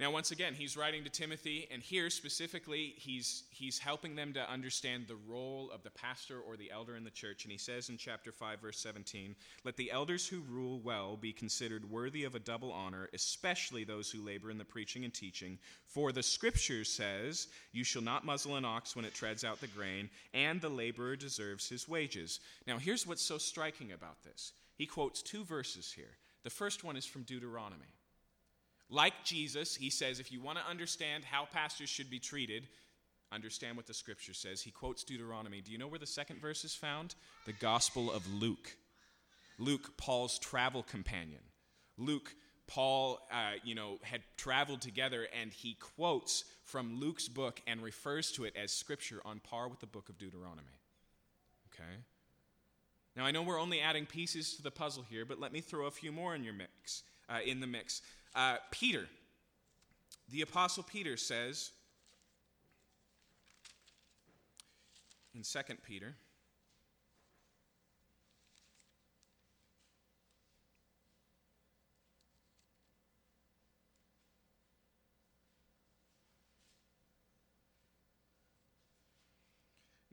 [0.00, 4.50] Now, once again, he's writing to Timothy, and here specifically, he's, he's helping them to
[4.50, 7.44] understand the role of the pastor or the elder in the church.
[7.44, 11.34] And he says in chapter 5, verse 17, Let the elders who rule well be
[11.34, 15.58] considered worthy of a double honor, especially those who labor in the preaching and teaching.
[15.84, 19.66] For the scripture says, You shall not muzzle an ox when it treads out the
[19.66, 22.40] grain, and the laborer deserves his wages.
[22.66, 24.54] Now, here's what's so striking about this.
[24.76, 26.16] He quotes two verses here.
[26.42, 27.99] The first one is from Deuteronomy.
[28.90, 32.66] Like Jesus, he says if you want to understand how pastors should be treated,
[33.32, 34.60] understand what the scripture says.
[34.60, 35.60] He quotes Deuteronomy.
[35.60, 37.14] Do you know where the second verse is found?
[37.46, 38.76] The Gospel of Luke.
[39.58, 41.42] Luke, Paul's travel companion.
[41.96, 42.34] Luke,
[42.66, 48.32] Paul, uh, you know, had traveled together, and he quotes from Luke's book and refers
[48.32, 50.80] to it as scripture on par with the book of Deuteronomy.
[51.74, 51.98] Okay?
[53.16, 55.86] Now, I know we're only adding pieces to the puzzle here, but let me throw
[55.86, 58.02] a few more in your mix, uh, in the mix.
[58.34, 59.06] Uh, Peter,
[60.30, 61.70] the Apostle Peter says
[65.34, 66.14] in 2 Peter,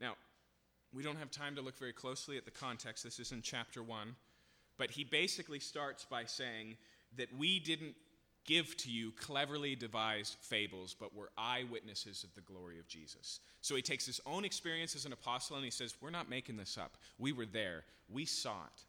[0.00, 0.14] Now,
[0.92, 3.02] we don't have time to look very closely at the context.
[3.02, 4.14] This is in chapter 1.
[4.76, 6.76] But he basically starts by saying
[7.16, 7.94] that we didn't
[8.44, 13.40] give to you cleverly devised fables, but were eyewitnesses of the glory of Jesus.
[13.60, 16.56] So he takes his own experience as an apostle and he says, We're not making
[16.56, 16.96] this up.
[17.18, 18.82] We were there, we saw it.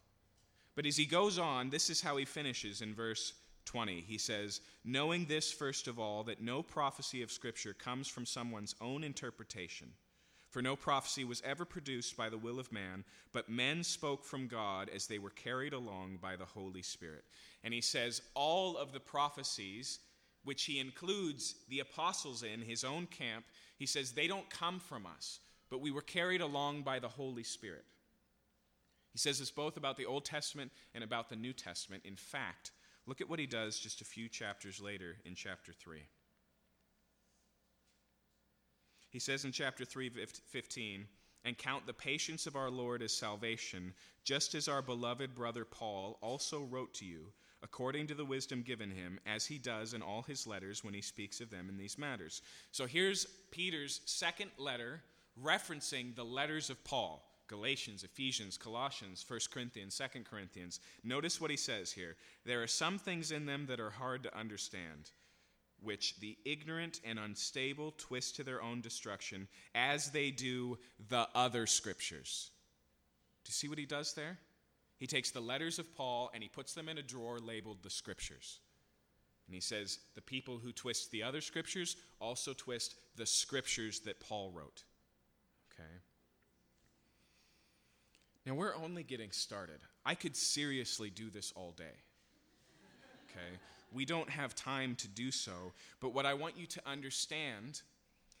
[0.74, 3.34] But as he goes on, this is how he finishes in verse
[3.66, 4.00] 20.
[4.00, 8.74] He says, Knowing this, first of all, that no prophecy of Scripture comes from someone's
[8.80, 9.88] own interpretation.
[10.50, 14.48] For no prophecy was ever produced by the will of man, but men spoke from
[14.48, 17.24] God as they were carried along by the Holy Spirit.
[17.62, 20.00] And he says, all of the prophecies,
[20.42, 23.44] which he includes the apostles in his own camp,
[23.78, 25.38] he says, they don't come from us,
[25.70, 27.84] but we were carried along by the Holy Spirit.
[29.12, 32.02] He says this both about the Old Testament and about the New Testament.
[32.04, 32.72] In fact,
[33.06, 36.00] look at what he does just a few chapters later in chapter 3.
[39.10, 40.10] He says in chapter 3,
[40.48, 41.06] 15,
[41.44, 43.92] and count the patience of our Lord as salvation,
[44.24, 48.90] just as our beloved brother Paul also wrote to you according to the wisdom given
[48.90, 51.98] him, as he does in all his letters when he speaks of them in these
[51.98, 52.42] matters.
[52.72, 55.02] So here's Peter's second letter
[55.42, 57.26] referencing the letters of Paul.
[57.48, 60.78] Galatians, Ephesians, Colossians, 1 Corinthians, 2 Corinthians.
[61.02, 62.14] Notice what he says here.
[62.44, 65.10] There are some things in them that are hard to understand,
[65.82, 71.66] which the ignorant and unstable twist to their own destruction, as they do the other
[71.66, 72.50] scriptures.
[73.44, 74.38] Do you see what he does there?
[75.00, 77.88] he takes the letters of Paul and he puts them in a drawer labeled the
[77.88, 78.60] scriptures.
[79.48, 84.20] And he says, the people who twist the other scriptures also twist the scriptures that
[84.20, 84.84] Paul wrote.
[85.72, 85.88] Okay?
[88.44, 89.80] Now, we're only getting started.
[90.04, 91.96] I could seriously do this all day.
[93.30, 93.56] Okay?
[93.92, 95.72] We don't have time to do so.
[96.00, 97.82] But what I want you to understand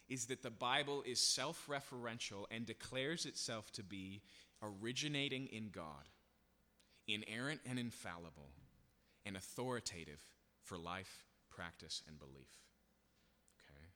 [0.08, 4.22] is that the Bible is self referential and declares itself to be
[4.62, 6.08] originating in God
[7.14, 8.50] inerrant and infallible,
[9.26, 10.24] and authoritative
[10.62, 12.58] for life, practice, and belief.
[13.64, 13.86] Okay?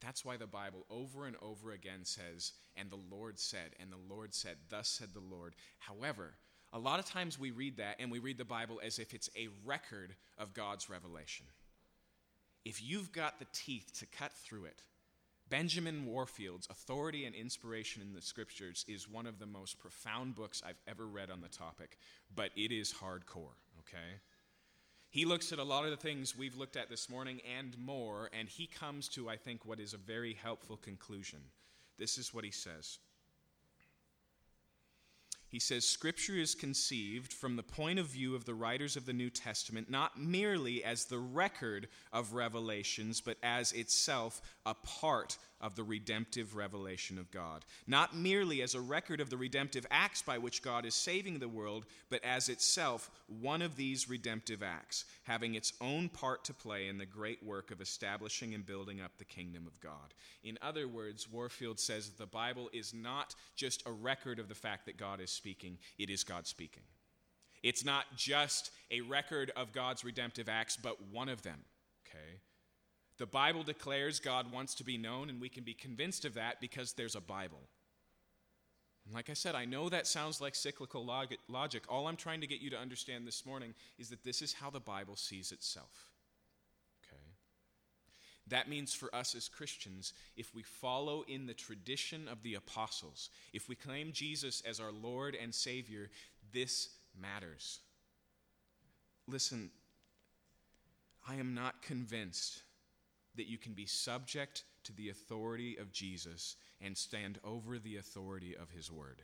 [0.00, 4.14] That's why the Bible over and over again says, and the Lord said, and the
[4.14, 5.54] Lord said, thus said the Lord.
[5.78, 6.34] However,
[6.72, 9.30] a lot of times we read that and we read the Bible as if it's
[9.36, 11.46] a record of God's revelation.
[12.64, 14.82] If you've got the teeth to cut through it,
[15.48, 20.62] Benjamin Warfield's Authority and Inspiration in the Scriptures is one of the most profound books
[20.66, 21.98] I've ever read on the topic,
[22.34, 24.20] but it is hardcore, okay?
[25.10, 28.30] He looks at a lot of the things we've looked at this morning and more,
[28.32, 31.40] and he comes to, I think, what is a very helpful conclusion.
[31.98, 32.98] This is what he says.
[35.52, 39.12] He says Scripture is conceived from the point of view of the writers of the
[39.12, 45.76] New Testament not merely as the record of revelations, but as itself a part of
[45.76, 47.64] the redemptive revelation of God.
[47.86, 51.48] Not merely as a record of the redemptive acts by which God is saving the
[51.48, 56.88] world, but as itself one of these redemptive acts, having its own part to play
[56.88, 60.14] in the great work of establishing and building up the kingdom of God.
[60.42, 64.54] In other words, Warfield says that the Bible is not just a record of the
[64.56, 66.84] fact that God is speaking, it is God speaking.
[67.64, 71.58] It's not just a record of God's redemptive acts, but one of them.
[72.06, 72.38] Okay?
[73.18, 76.60] The Bible declares God wants to be known, and we can be convinced of that
[76.60, 77.58] because there's a Bible.
[79.04, 81.04] And like I said, I know that sounds like cyclical
[81.48, 81.82] logic.
[81.88, 84.70] All I'm trying to get you to understand this morning is that this is how
[84.70, 86.11] the Bible sees itself.
[88.52, 93.30] That means for us as Christians, if we follow in the tradition of the apostles,
[93.54, 96.10] if we claim Jesus as our Lord and Savior,
[96.52, 97.80] this matters.
[99.26, 99.70] Listen,
[101.26, 102.60] I am not convinced
[103.36, 108.54] that you can be subject to the authority of Jesus and stand over the authority
[108.54, 109.22] of His Word.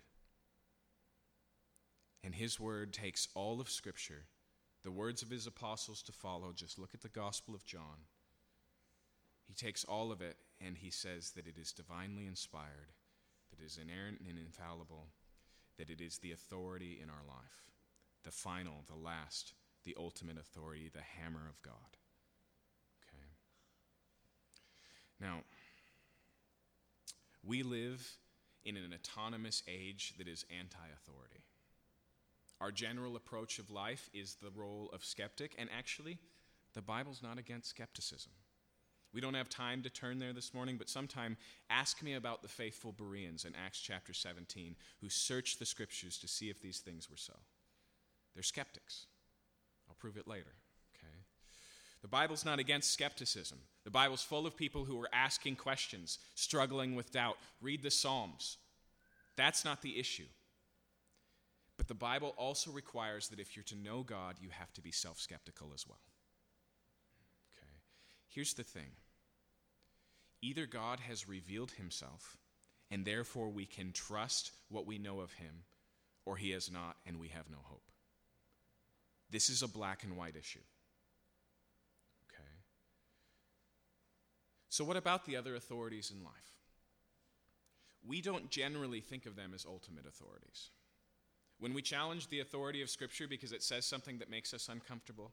[2.24, 4.24] And His Word takes all of Scripture,
[4.84, 6.52] the words of His apostles to follow.
[6.54, 8.06] Just look at the Gospel of John
[9.48, 12.92] he takes all of it and he says that it is divinely inspired,
[13.50, 15.06] that it is inerrant and infallible,
[15.78, 17.70] that it is the authority in our life,
[18.24, 21.96] the final, the last, the ultimate authority, the hammer of God.
[23.08, 23.24] Okay.
[25.18, 25.40] Now,
[27.42, 28.16] we live
[28.64, 31.44] in an autonomous age that is anti authority.
[32.60, 36.18] Our general approach of life is the role of skeptic, and actually,
[36.74, 38.32] the Bible's not against skepticism.
[39.12, 41.36] We don't have time to turn there this morning, but sometime
[41.70, 46.28] ask me about the faithful Bereans in Acts chapter 17 who searched the scriptures to
[46.28, 47.32] see if these things were so.
[48.34, 49.06] They're skeptics.
[49.88, 50.52] I'll prove it later.
[50.94, 51.14] Okay?
[52.02, 53.58] The Bible's not against skepticism.
[53.84, 57.38] The Bible's full of people who are asking questions, struggling with doubt.
[57.62, 58.58] Read the Psalms.
[59.36, 60.26] That's not the issue.
[61.78, 64.90] But the Bible also requires that if you're to know God, you have to be
[64.90, 66.00] self skeptical as well.
[68.28, 68.90] Here's the thing
[70.42, 72.36] either God has revealed himself,
[72.90, 75.64] and therefore we can trust what we know of him,
[76.24, 77.90] or he has not, and we have no hope.
[79.30, 80.60] This is a black and white issue.
[82.30, 82.48] Okay?
[84.68, 86.34] So, what about the other authorities in life?
[88.06, 90.70] We don't generally think of them as ultimate authorities.
[91.58, 95.32] When we challenge the authority of Scripture because it says something that makes us uncomfortable,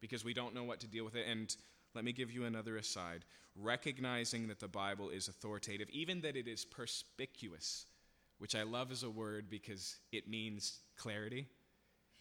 [0.00, 1.54] because we don't know what to deal with it, and
[1.94, 3.24] let me give you another aside.
[3.56, 7.86] Recognizing that the Bible is authoritative, even that it is perspicuous,
[8.38, 11.46] which I love as a word because it means clarity.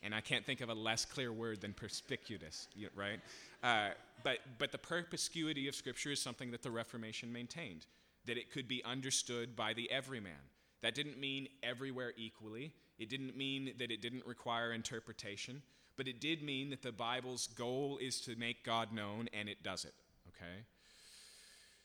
[0.02, 3.20] And I can't think of a less clear word than perspicuous, right?
[3.62, 3.90] Uh,
[4.24, 7.86] but, but the perspicuity of Scripture is something that the Reformation maintained,
[8.26, 10.32] that it could be understood by the everyman.
[10.82, 15.62] That didn't mean everywhere equally, it didn't mean that it didn't require interpretation
[16.00, 19.64] but it did mean that the Bible's goal is to make God known, and it
[19.64, 19.94] does it,
[20.30, 20.64] okay?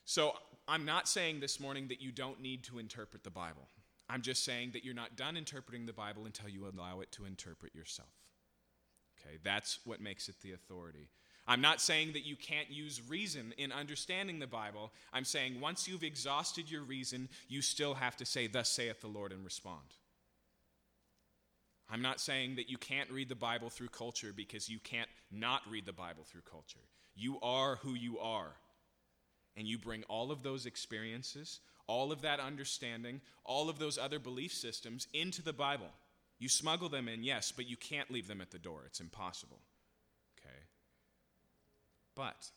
[0.04, 0.34] So
[0.68, 3.66] I'm not saying this morning that you don't need to interpret the Bible.
[4.08, 7.24] I'm just saying that you're not done interpreting the Bible until you allow it to
[7.24, 8.14] interpret yourself.
[9.18, 11.08] Okay, that's what makes it the authority.
[11.48, 14.92] I'm not saying that you can't use reason in understanding the Bible.
[15.12, 19.08] I'm saying once you've exhausted your reason, you still have to say, Thus saith the
[19.08, 19.82] Lord, and respond.
[21.90, 25.62] I'm not saying that you can't read the Bible through culture because you can't not
[25.70, 26.80] read the Bible through culture.
[27.14, 28.52] You are who you are.
[29.56, 34.18] And you bring all of those experiences, all of that understanding, all of those other
[34.18, 35.90] belief systems into the Bible.
[36.38, 38.82] You smuggle them in, yes, but you can't leave them at the door.
[38.86, 39.60] It's impossible.
[40.38, 40.56] Okay?
[42.16, 42.50] But,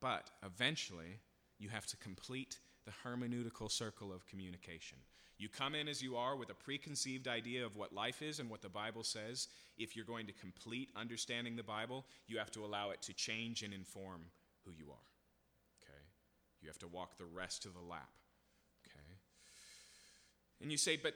[0.00, 1.20] but eventually,
[1.58, 4.98] you have to complete the hermeneutical circle of communication.
[5.40, 8.50] You come in as you are with a preconceived idea of what life is and
[8.50, 9.48] what the Bible says.
[9.78, 13.62] If you're going to complete understanding the Bible, you have to allow it to change
[13.62, 14.20] and inform
[14.66, 15.08] who you are.
[15.82, 16.02] Okay?
[16.60, 18.10] You have to walk the rest of the lap.
[18.86, 19.16] Okay?
[20.60, 21.14] And you say, but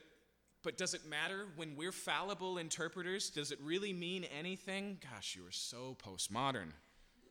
[0.63, 3.29] but does it matter when we're fallible interpreters?
[3.29, 4.97] Does it really mean anything?
[5.13, 6.73] Gosh, you are so postmodern.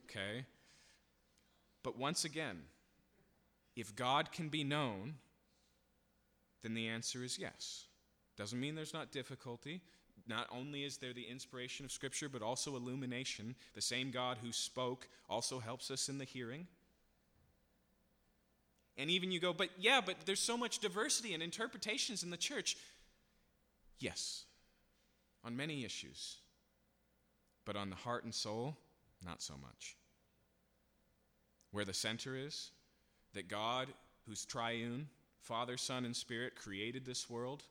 [0.05, 0.45] Okay?
[1.81, 2.61] But once again,
[3.75, 5.15] if God can be known,
[6.63, 7.85] then the answer is yes.
[8.37, 9.81] Doesn't mean there's not difficulty.
[10.27, 13.55] Not only is there the inspiration of Scripture, but also illumination.
[13.73, 16.67] The same God who spoke also helps us in the hearing.
[18.97, 22.37] And even you go, but yeah, but there's so much diversity and interpretations in the
[22.37, 22.77] church.
[23.99, 24.45] Yes,
[25.43, 26.37] on many issues.
[27.65, 28.77] But on the heart and soul,
[29.25, 29.97] not so much.
[31.71, 32.71] Where the center is,
[33.33, 33.87] that God,
[34.27, 35.07] who's triune,
[35.43, 37.63] Father, Son, and Spirit, created this world,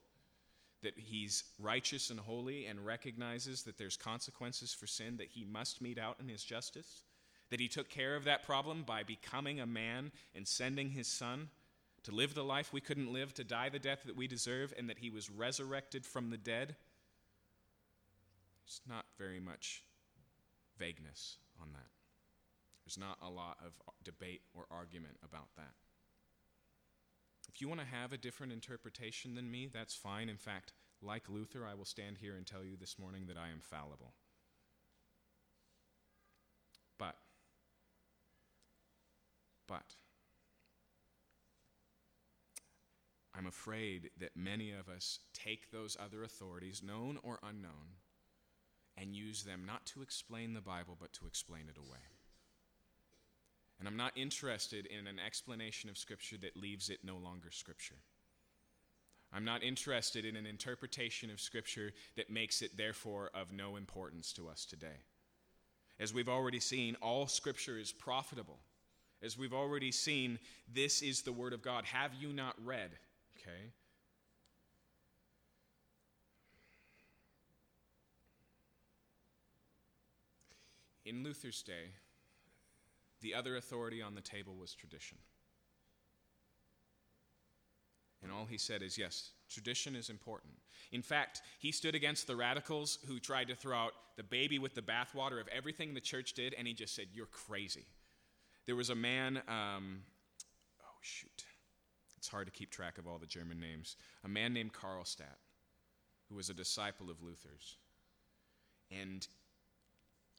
[0.83, 5.81] that He's righteous and holy and recognizes that there's consequences for sin that He must
[5.81, 7.03] mete out in His justice,
[7.51, 11.49] that He took care of that problem by becoming a man and sending His Son
[12.03, 14.91] to live the life we couldn't live, to die the death that we deserve, and
[14.91, 16.77] that He was resurrected from the dead.
[18.65, 19.83] There's not very much
[20.79, 21.89] vagueness on that.
[22.85, 23.73] There's not a lot of
[24.05, 25.73] debate or argument about that.
[27.55, 30.29] If you want to have a different interpretation than me, that's fine.
[30.29, 30.73] In fact,
[31.03, 34.15] like Luther, I will stand here and tell you this morning that I am fallible.
[36.99, 37.17] But,
[39.67, 39.97] but,
[43.35, 47.99] I'm afraid that many of us take those other authorities, known or unknown,
[48.97, 52.22] and use them not to explain the Bible, but to explain it away.
[53.83, 57.97] And I'm not interested in an explanation of Scripture that leaves it no longer Scripture.
[59.33, 64.33] I'm not interested in an interpretation of Scripture that makes it, therefore, of no importance
[64.35, 65.03] to us today.
[65.99, 68.61] As we've already seen, all Scripture is profitable.
[69.21, 70.39] As we've already seen,
[70.73, 71.85] this is the Word of God.
[71.87, 72.91] Have you not read?
[73.37, 73.73] Okay?
[81.05, 81.91] In Luther's day,
[83.23, 85.19] the other authority on the table was tradition.
[88.23, 90.53] And all he said is yes, tradition is important.
[90.93, 94.75] In fact, he stood against the radicals who tried to throw out the baby with
[94.75, 97.87] the bathwater of everything the church did, and he just said, You're crazy.
[98.67, 100.03] There was a man, um,
[100.81, 101.45] oh, shoot.
[102.17, 103.97] It's hard to keep track of all the German names.
[104.25, 105.41] A man named Karlstadt,
[106.29, 107.79] who was a disciple of Luther's.
[108.93, 109.27] And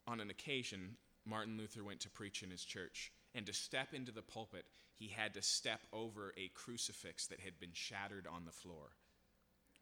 [0.06, 0.96] on an occasion,
[1.26, 3.12] Martin Luther went to preach in his church.
[3.34, 4.64] And to step into the pulpit,
[4.94, 8.92] he had to step over a crucifix that had been shattered on the floor.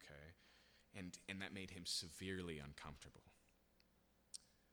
[0.03, 0.99] Okay?
[0.99, 3.23] And, and that made him severely uncomfortable.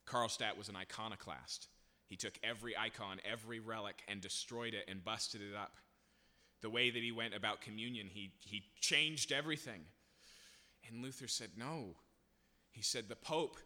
[0.06, 1.68] Karlstadt was an iconoclast.
[2.08, 5.76] He took every icon, every relic, and destroyed it and busted it up.
[6.62, 9.82] The way that he went about communion, he, he changed everything.
[10.88, 11.96] And Luther said, No.
[12.72, 13.58] He said, The Pope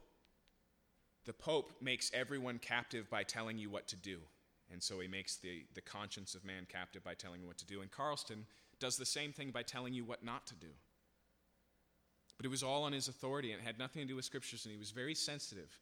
[1.26, 4.20] the Pope makes everyone captive by telling you what to do.
[4.72, 7.66] And so he makes the, the conscience of man captive by telling you what to
[7.66, 7.82] do.
[7.82, 8.38] And Karlstadt
[8.80, 10.68] does the same thing by telling you what not to do.
[12.38, 14.66] But it was all on his authority and it had nothing to do with scriptures,
[14.66, 15.78] and he was very sensitive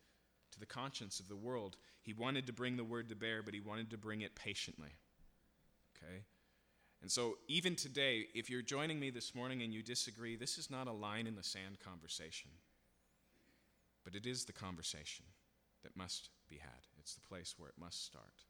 [0.52, 1.78] to the conscience of the world.
[2.02, 4.94] He wanted to bring the word to bear, but he wanted to bring it patiently.
[5.96, 6.24] Okay?
[7.02, 10.70] And so, even today, if you're joining me this morning and you disagree, this is
[10.70, 12.52] not a line in the sand conversation.
[14.04, 15.26] But it is the conversation
[15.84, 18.46] that must be had, it's the place where it must start.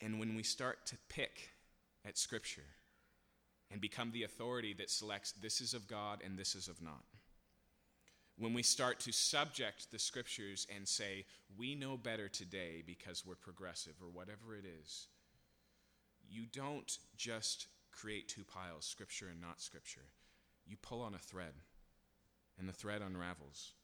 [0.00, 1.50] And when we start to pick
[2.06, 2.62] at Scripture
[3.70, 7.04] and become the authority that selects this is of God and this is of not,
[8.38, 11.26] when we start to subject the Scriptures and say,
[11.58, 15.08] we know better today because we're progressive or whatever it is,
[16.26, 20.08] you don't just create two piles, Scripture and not Scripture.
[20.66, 21.52] You pull on a thread
[22.58, 23.74] and the thread unravels.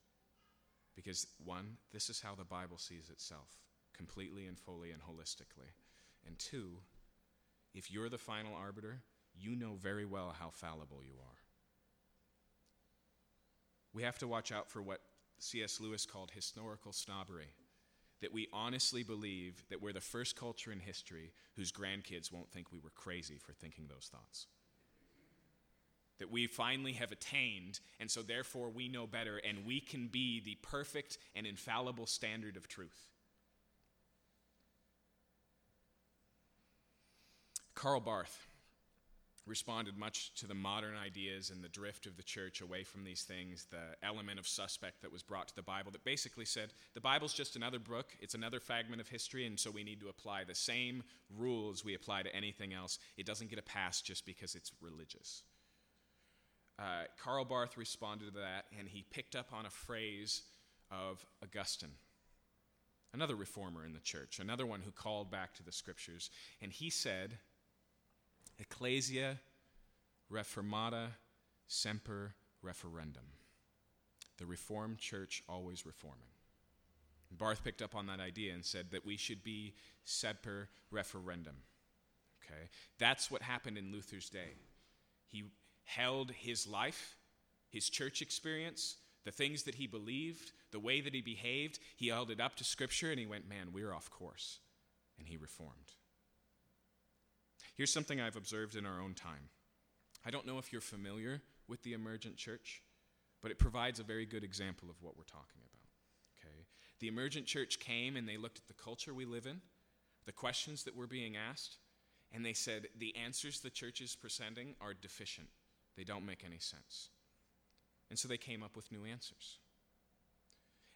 [0.96, 3.58] Because, one, this is how the Bible sees itself,
[3.94, 5.74] completely and fully and holistically.
[6.26, 6.78] And two,
[7.74, 9.02] if you're the final arbiter,
[9.38, 11.38] you know very well how fallible you are.
[13.92, 15.00] We have to watch out for what
[15.38, 15.80] C.S.
[15.80, 17.52] Lewis called historical snobbery.
[18.22, 22.72] That we honestly believe that we're the first culture in history whose grandkids won't think
[22.72, 24.46] we were crazy for thinking those thoughts
[26.18, 30.40] that we finally have attained, and so therefore we know better, and we can be
[30.40, 33.10] the perfect and infallible standard of truth.
[37.74, 38.46] Karl Barth
[39.46, 43.22] responded much to the modern ideas and the drift of the church away from these
[43.22, 47.00] things, the element of suspect that was brought to the Bible that basically said the
[47.00, 50.42] Bible's just another book, it's another fragment of history, and so we need to apply
[50.42, 51.04] the same
[51.38, 52.98] rules we apply to anything else.
[53.16, 55.42] It doesn't get a pass just because it's religious
[56.78, 60.42] uh, Barth responded to that, and he picked up on a phrase
[60.90, 61.90] of Augustine,
[63.14, 66.30] another reformer in the church, another one who called back to the scriptures.
[66.60, 67.38] And he said,
[68.58, 69.38] Ecclesia
[70.30, 71.08] reformata
[71.66, 73.22] semper reformanda.
[74.38, 76.28] The Reformed Church always reforming.
[77.30, 79.74] And Barth picked up on that idea and said that we should be
[80.04, 81.54] semper reformanda.
[82.44, 82.68] Okay?
[82.98, 84.54] That's what happened in Luther's day.
[85.26, 85.44] He
[85.86, 87.16] held his life,
[87.70, 92.30] his church experience, the things that he believed, the way that he behaved, he held
[92.30, 94.58] it up to Scripture and he went, Man, we're off course.
[95.18, 95.92] And he reformed.
[97.74, 99.48] Here's something I've observed in our own time.
[100.24, 102.82] I don't know if you're familiar with the emergent church,
[103.42, 106.46] but it provides a very good example of what we're talking about.
[106.46, 106.66] Okay?
[107.00, 109.60] The emergent church came and they looked at the culture we live in,
[110.24, 111.78] the questions that were being asked,
[112.32, 115.48] and they said the answers the church is presenting are deficient.
[115.96, 117.08] They don't make any sense.
[118.10, 119.58] And so they came up with new answers.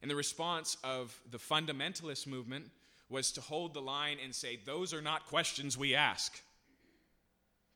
[0.03, 2.66] And the response of the fundamentalist movement
[3.09, 6.40] was to hold the line and say, Those are not questions we ask.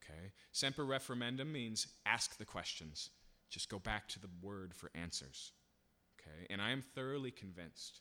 [0.02, 0.32] Okay?
[0.52, 3.10] Semper reformanda means ask the questions.
[3.50, 5.52] Just go back to the word for answers.
[6.20, 6.46] Okay?
[6.50, 8.00] And I am thoroughly convinced,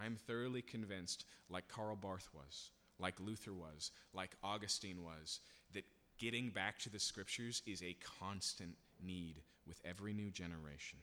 [0.00, 5.40] I am thoroughly convinced, like Karl Barth was, like Luther was, like Augustine was,
[5.72, 5.84] that
[6.18, 10.98] getting back to the scriptures is a constant need with every new generation.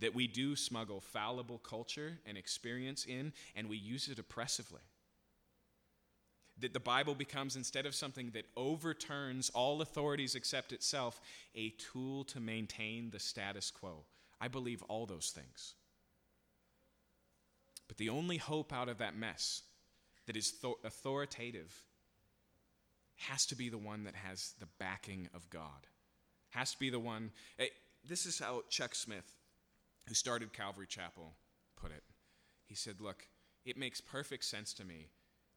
[0.00, 4.82] That we do smuggle fallible culture and experience in, and we use it oppressively.
[6.60, 11.20] That the Bible becomes, instead of something that overturns all authorities except itself,
[11.54, 14.04] a tool to maintain the status quo.
[14.40, 15.74] I believe all those things.
[17.88, 19.62] But the only hope out of that mess
[20.26, 20.54] that is
[20.84, 21.82] authoritative
[23.18, 25.86] has to be the one that has the backing of God.
[26.50, 27.30] Has to be the one.
[27.58, 27.66] Eh,
[28.08, 29.36] this is how Chuck Smith,
[30.06, 31.34] who started Calvary Chapel,
[31.76, 32.04] put it.
[32.66, 33.28] He said, Look,
[33.64, 35.08] it makes perfect sense to me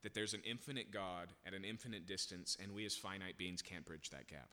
[0.03, 3.85] that there's an infinite God at an infinite distance, and we as finite beings can't
[3.85, 4.49] bridge that gap.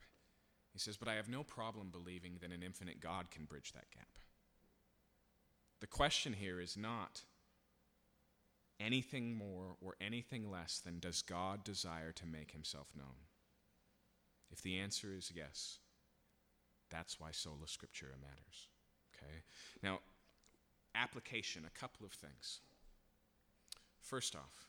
[0.73, 3.91] He says, But I have no problem believing that an infinite God can bridge that
[3.91, 4.19] gap.
[5.81, 7.23] The question here is not
[8.81, 13.27] anything more or anything less than does God desire to make himself known?
[14.51, 15.79] If the answer is yes,
[16.91, 18.69] that's why sola scriptura matters.
[19.15, 19.43] Okay?
[19.83, 20.01] Now,
[20.95, 22.61] application, a couple of things.
[24.01, 24.69] First off,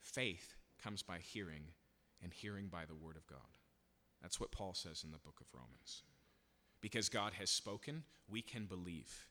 [0.00, 1.62] faith comes by hearing,
[2.22, 3.38] and hearing by the word of God.
[4.20, 6.02] That's what Paul says in the book of Romans.
[6.80, 9.26] Because God has spoken, we can believe.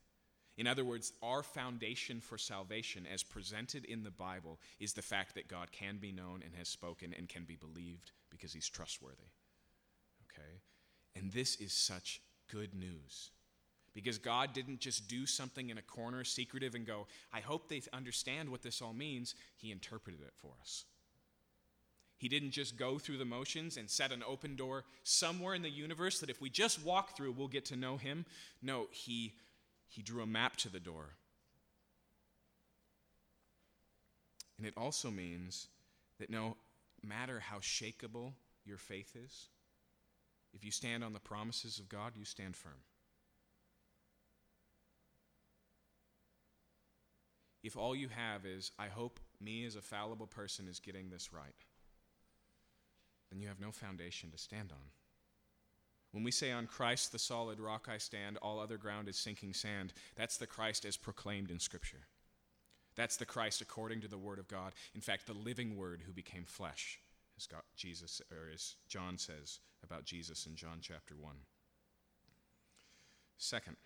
[0.58, 5.36] In other words, our foundation for salvation, as presented in the Bible, is the fact
[5.36, 9.32] that God can be known and has spoken and can be believed because he's trustworthy.
[10.32, 10.62] Okay?
[11.16, 12.22] And this is such
[12.52, 13.32] good news.
[13.94, 17.82] Because God didn't just do something in a corner, secretive, and go, I hope they
[17.92, 19.36] understand what this all means.
[19.58, 20.86] He interpreted it for us.
[22.18, 25.70] He didn't just go through the motions and set an open door somewhere in the
[25.70, 28.26] universe that if we just walk through, we'll get to know Him.
[28.62, 29.34] No, He,
[29.92, 31.16] he drew a map to the door.
[34.58, 35.68] And it also means
[36.18, 36.56] that no
[37.04, 38.34] matter how shakable
[38.64, 39.50] your faith is,
[40.54, 42.80] if you stand on the promises of God, you stand firm.
[47.62, 51.34] If all you have is, I hope me as a fallible person is getting this
[51.34, 51.66] right,
[53.30, 55.01] then you have no foundation to stand on.
[56.12, 59.54] When we say on Christ, the solid rock I stand, all other ground is sinking
[59.54, 62.06] sand, that's the Christ as proclaimed in Scripture.
[62.96, 64.74] That's the Christ according to the Word of God.
[64.94, 67.00] In fact, the living Word who became flesh
[67.38, 71.34] as God, Jesus, or as John says about Jesus in John chapter 1.
[73.38, 73.78] Second,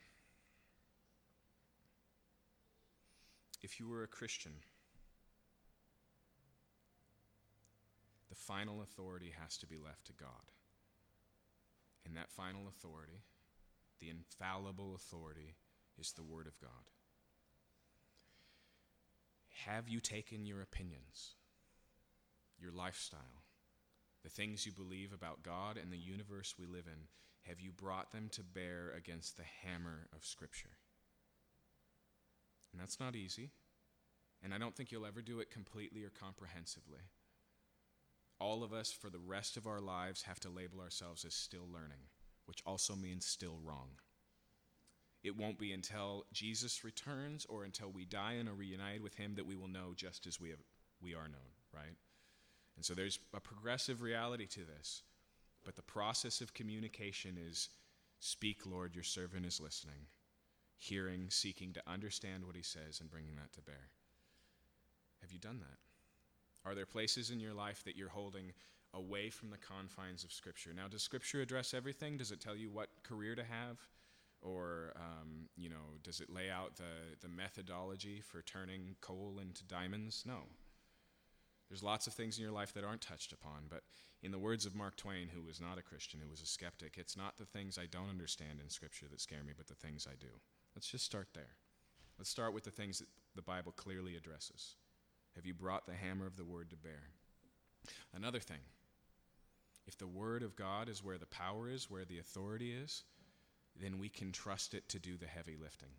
[3.61, 4.51] if you were a Christian,
[8.29, 10.51] the final authority has to be left to God.
[12.05, 13.23] And that final authority,
[13.99, 15.55] the infallible authority,
[15.97, 16.91] is the Word of God.
[19.65, 21.35] Have you taken your opinions,
[22.59, 23.43] your lifestyle,
[24.23, 27.07] the things you believe about God and the universe we live in,
[27.49, 30.77] have you brought them to bear against the hammer of Scripture?
[32.71, 33.51] And that's not easy.
[34.43, 37.01] And I don't think you'll ever do it completely or comprehensively.
[38.39, 41.67] All of us, for the rest of our lives, have to label ourselves as still
[41.71, 42.09] learning,
[42.45, 43.89] which also means still wrong.
[45.23, 49.35] It won't be until Jesus returns or until we die and are reunited with him
[49.35, 50.59] that we will know just as we, have,
[51.01, 51.95] we are known, right?
[52.75, 55.01] And so there's a progressive reality to this.
[55.63, 57.69] But the process of communication is
[58.19, 60.07] speak, Lord, your servant is listening,
[60.77, 63.89] hearing, seeking to understand what he says, and bringing that to bear.
[65.21, 65.77] Have you done that?
[66.65, 68.51] Are there places in your life that you're holding
[68.93, 70.71] away from the confines of Scripture?
[70.75, 72.17] Now, does Scripture address everything?
[72.17, 73.79] Does it tell you what career to have?
[74.41, 79.63] Or, um, you know, does it lay out the, the methodology for turning coal into
[79.65, 80.23] diamonds?
[80.25, 80.39] No.
[81.69, 83.81] There's lots of things in your life that aren't touched upon, but
[84.21, 86.95] in the words of Mark Twain, who was not a Christian, who was a skeptic,
[86.97, 90.07] it's not the things I don't understand in Scripture that scare me, but the things
[90.09, 90.31] I do.
[90.75, 91.55] Let's just start there.
[92.17, 94.75] Let's start with the things that the Bible clearly addresses.
[95.35, 97.09] Have you brought the hammer of the Word to bear?
[98.13, 98.59] Another thing
[99.87, 103.03] if the Word of God is where the power is, where the authority is,
[103.79, 105.89] then we can trust it to do the heavy lifting.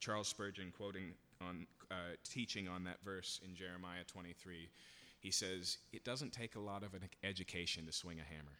[0.00, 4.68] Charles Spurgeon, quoting on, uh, teaching on that verse in Jeremiah 23,
[5.20, 8.58] he says, It doesn't take a lot of an education to swing a hammer.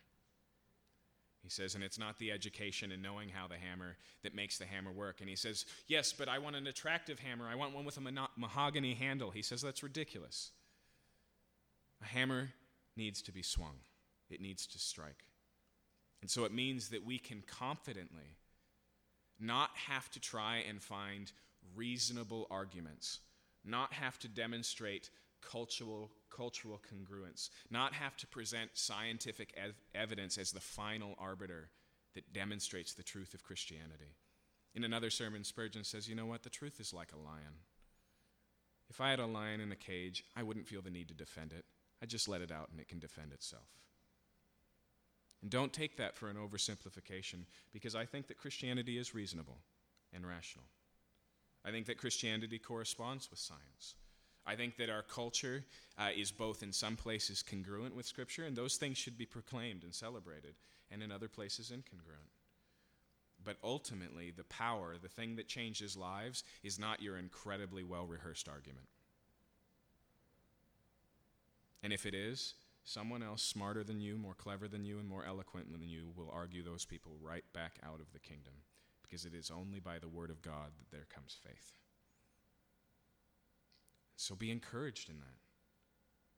[1.45, 4.65] He says, and it's not the education and knowing how the hammer that makes the
[4.65, 5.21] hammer work.
[5.21, 7.47] And he says, Yes, but I want an attractive hammer.
[7.47, 9.31] I want one with a mahogany handle.
[9.31, 10.53] He says, That's ridiculous.
[12.03, 12.49] A hammer
[12.97, 13.77] needs to be swung,
[14.31, 15.25] it needs to strike.
[16.23, 18.39] And so it means that we can confidently
[19.39, 21.31] not have to try and find
[21.77, 23.21] reasonable arguments,
[23.67, 25.11] not have to demonstrate
[25.43, 31.71] cultural, cultural congruence, not have to present scientific ev- evidence as the final arbiter
[32.15, 34.17] that demonstrates the truth of Christianity.
[34.75, 36.43] In another sermon, Spurgeon says, You know what?
[36.43, 37.63] The truth is like a lion.
[38.91, 41.53] If I had a lion in a cage, I wouldn't feel the need to defend
[41.53, 41.65] it.
[42.03, 43.69] I'd just let it out and it can defend itself.
[45.43, 49.59] And don't take that for an oversimplification because I think that Christianity is reasonable
[50.13, 50.65] and rational.
[51.65, 53.95] I think that Christianity corresponds with science.
[54.47, 55.65] I think that our culture
[55.99, 59.85] uh, is both in some places congruent with Scripture, and those things should be proclaimed
[59.85, 60.55] and celebrated,
[60.91, 62.31] and in other places incongruent.
[63.43, 68.49] But ultimately, the power, the thing that changes lives, is not your incredibly well rehearsed
[68.49, 68.87] argument.
[71.83, 75.25] And if it is, Someone else smarter than you, more clever than you, and more
[75.25, 78.53] eloquent than you will argue those people right back out of the kingdom
[79.03, 81.73] because it is only by the word of God that there comes faith.
[84.17, 85.39] So be encouraged in that.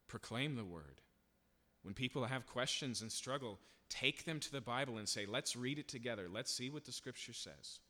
[0.09, 1.03] Proclaim the word.
[1.83, 3.59] When people have questions and struggle,
[3.89, 6.27] take them to the Bible and say, let's read it together.
[6.33, 7.81] Let's see what the scripture says.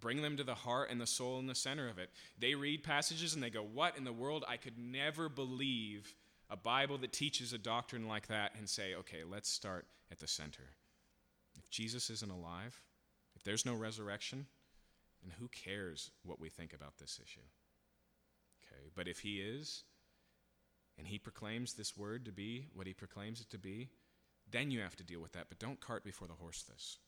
[0.00, 2.10] Bring them to the heart and the soul and the center of it.
[2.38, 4.44] They read passages and they go, What in the world?
[4.46, 6.14] I could never believe
[6.50, 10.28] a Bible that teaches a doctrine like that and say, okay, let's start at the
[10.28, 10.62] center.
[11.58, 12.80] If Jesus isn't alive,
[13.34, 14.46] if there's no resurrection,
[15.22, 17.40] then who cares what we think about this issue?
[18.76, 19.84] Okay, but if he is,
[20.98, 23.88] and he proclaims this word to be what he proclaims it to be,
[24.50, 25.46] then you have to deal with that.
[25.48, 26.98] But don't cart before the horse this.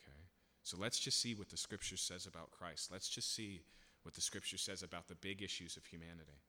[0.00, 0.16] Okay?
[0.62, 2.90] So let's just see what the scripture says about Christ.
[2.90, 3.62] Let's just see
[4.02, 6.40] what the scripture says about the big issues of humanity.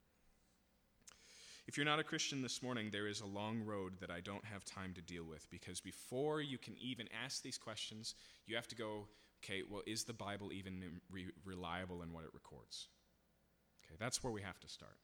[1.65, 4.43] If you're not a Christian this morning, there is a long road that I don't
[4.45, 8.15] have time to deal with because before you can even ask these questions,
[8.47, 9.07] you have to go,
[9.43, 12.89] okay, well, is the Bible even re- reliable in what it records?
[13.93, 14.97] Okay, that's where we have to start.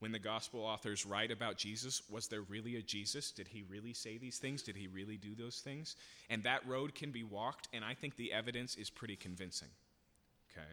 [0.00, 3.30] When the gospel authors write about Jesus, was there really a Jesus?
[3.30, 4.62] Did he really say these things?
[4.62, 5.94] Did he really do those things?
[6.28, 9.68] And that road can be walked, and I think the evidence is pretty convincing.
[10.50, 10.66] Okay?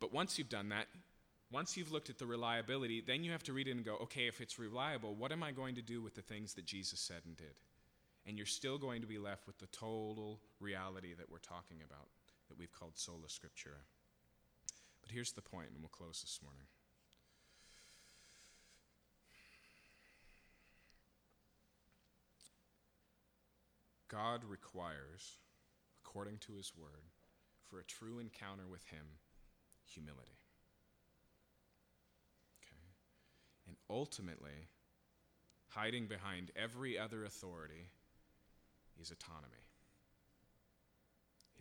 [0.00, 0.86] But once you've done that,
[1.52, 4.26] once you've looked at the reliability, then you have to read it and go, okay,
[4.26, 7.20] if it's reliable, what am I going to do with the things that Jesus said
[7.24, 7.54] and did?
[8.26, 12.08] And you're still going to be left with the total reality that we're talking about,
[12.48, 13.78] that we've called sola scriptura.
[15.04, 16.66] But here's the point, and we'll close this morning.
[24.08, 25.36] God requires,
[26.02, 27.10] according to his word,
[27.68, 29.04] for a true encounter with him,
[29.84, 30.38] humility.
[33.66, 34.68] And ultimately,
[35.68, 37.90] hiding behind every other authority
[39.00, 39.64] is autonomy.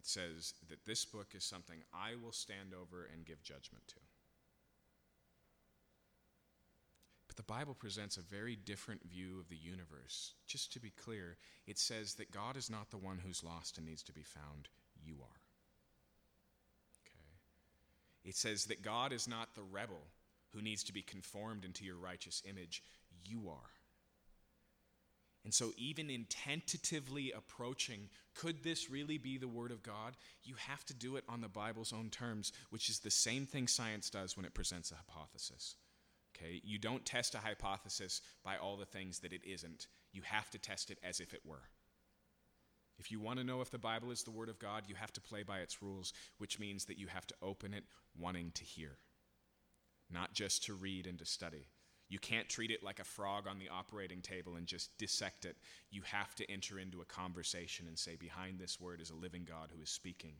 [0.04, 3.96] It says that this book is something I will stand over and give judgment to.
[7.26, 10.34] But the Bible presents a very different view of the universe.
[10.46, 13.88] Just to be clear, it says that God is not the one who's lost and
[13.88, 14.68] needs to be found,
[15.02, 15.42] you are.
[17.02, 18.30] Okay.
[18.30, 20.04] It says that God is not the rebel
[20.54, 22.84] who needs to be conformed into your righteous image.
[23.26, 23.73] You are.
[25.44, 30.16] And so, even in tentatively approaching, could this really be the Word of God?
[30.44, 33.68] You have to do it on the Bible's own terms, which is the same thing
[33.68, 35.76] science does when it presents a hypothesis.
[36.36, 36.62] Okay?
[36.64, 40.58] You don't test a hypothesis by all the things that it isn't, you have to
[40.58, 41.70] test it as if it were.
[42.98, 45.12] If you want to know if the Bible is the Word of God, you have
[45.14, 47.84] to play by its rules, which means that you have to open it
[48.18, 48.98] wanting to hear
[50.14, 51.68] not just to read and to study.
[52.14, 55.58] You can't treat it like a frog on the operating table and just dissect it.
[55.90, 59.48] You have to enter into a conversation and say, behind this word is a living
[59.50, 60.34] God who is speaking.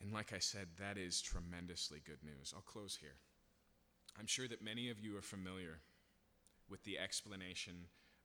[0.00, 2.54] And like I said, that is tremendously good news.
[2.56, 3.16] I'll close here.
[4.18, 5.80] I'm sure that many of you are familiar
[6.70, 7.74] with the explanation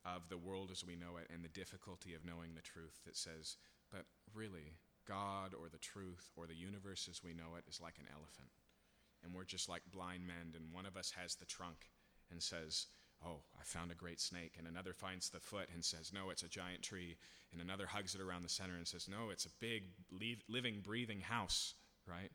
[0.06, 3.14] of the world as we know it and the difficulty of knowing the truth that
[3.18, 3.58] says,
[3.92, 4.78] but really,
[5.08, 8.50] God or the truth or the universe as we know it is like an elephant.
[9.24, 11.88] And we're just like blind men, and one of us has the trunk
[12.30, 12.86] and says,
[13.24, 14.52] Oh, I found a great snake.
[14.58, 17.16] And another finds the foot and says, No, it's a giant tree.
[17.52, 19.84] And another hugs it around the center and says, No, it's a big,
[20.48, 21.74] living, breathing house,
[22.06, 22.30] right?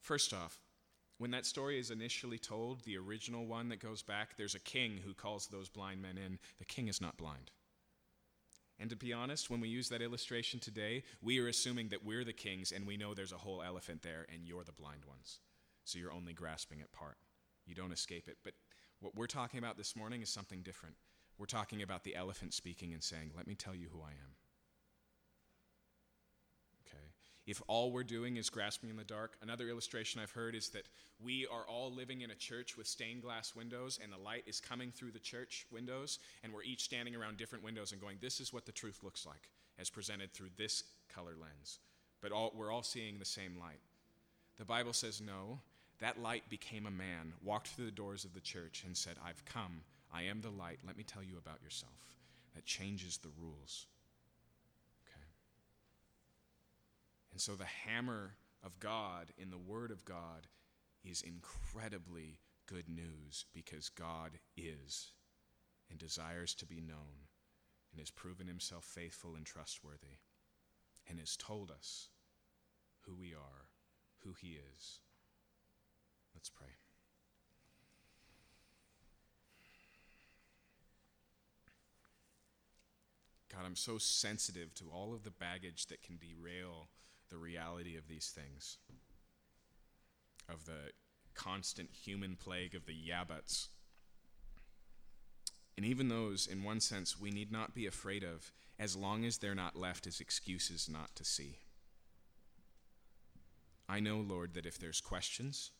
[0.00, 0.58] First off,
[1.18, 5.00] when that story is initially told, the original one that goes back, there's a king
[5.04, 6.38] who calls those blind men in.
[6.58, 7.50] The king is not blind.
[8.78, 12.24] And to be honest, when we use that illustration today, we are assuming that we're
[12.24, 15.38] the kings and we know there's a whole elephant there and you're the blind ones.
[15.84, 17.16] So you're only grasping at part.
[17.64, 18.36] You don't escape it.
[18.44, 18.52] But
[19.00, 20.96] what we're talking about this morning is something different.
[21.38, 24.34] We're talking about the elephant speaking and saying, Let me tell you who I am.
[26.86, 27.04] Okay?
[27.46, 30.88] If all we're doing is grasping in the dark, another illustration I've heard is that
[31.22, 34.60] we are all living in a church with stained glass windows, and the light is
[34.60, 38.40] coming through the church windows, and we're each standing around different windows and going, This
[38.40, 41.78] is what the truth looks like, as presented through this color lens.
[42.20, 43.80] But all, we're all seeing the same light.
[44.58, 45.60] The Bible says, No,
[46.00, 49.44] that light became a man, walked through the doors of the church, and said, I've
[49.44, 49.82] come.
[50.12, 50.78] I am the light.
[50.86, 51.92] Let me tell you about yourself.
[52.54, 53.86] That changes the rules.
[55.06, 55.26] Okay?
[57.36, 60.46] And so the hammer of God in the Word of God
[61.04, 65.12] is incredibly good news because God is
[65.90, 67.28] and desires to be known
[67.92, 70.16] and has proven himself faithful and trustworthy
[71.06, 72.08] and has told us
[73.02, 73.68] who we are,
[74.24, 75.00] who he is
[76.34, 76.68] Let's pray.
[83.54, 86.88] God, I'm so sensitive to all of the baggage that can derail
[87.30, 88.78] the reality of these things,
[90.48, 90.92] of the
[91.34, 93.68] constant human plague of the yabbats.
[95.76, 99.38] And even those, in one sense, we need not be afraid of as long as
[99.38, 101.58] they're not left as excuses not to see.
[103.88, 105.70] I know, Lord, that if there's questions,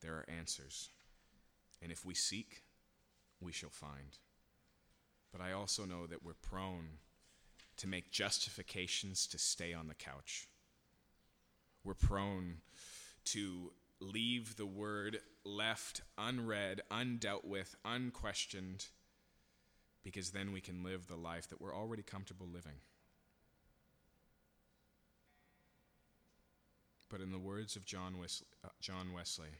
[0.00, 0.88] there are answers.
[1.82, 2.62] And if we seek,
[3.40, 4.18] we shall find.
[5.32, 6.98] But I also know that we're prone
[7.76, 10.48] to make justifications to stay on the couch.
[11.84, 12.58] We're prone
[13.26, 18.86] to leave the word left unread, undealt with, unquestioned,
[20.02, 22.80] because then we can live the life that we're already comfortable living.
[27.08, 29.58] But in the words of John Wesley, uh, John Wesley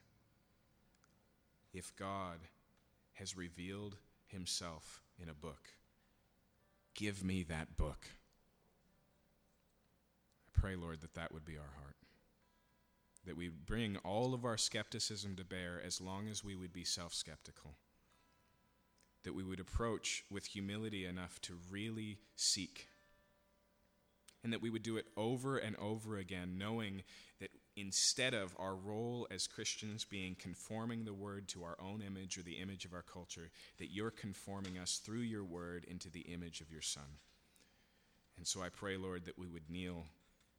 [1.73, 2.39] if God
[3.15, 3.97] has revealed
[4.27, 5.71] himself in a book,
[6.95, 8.07] give me that book.
[10.49, 11.97] I pray, Lord, that that would be our heart.
[13.27, 16.85] That we bring all of our skepticism to bear as long as we would be
[16.85, 17.75] self skeptical.
[19.25, 22.89] That we would approach with humility enough to really seek.
[24.43, 27.03] And that we would do it over and over again, knowing
[27.41, 32.39] that instead of our role as Christians being conforming the word to our own image
[32.39, 36.21] or the image of our culture, that you're conforming us through your word into the
[36.21, 37.19] image of your Son.
[38.37, 40.07] And so I pray, Lord, that we would kneel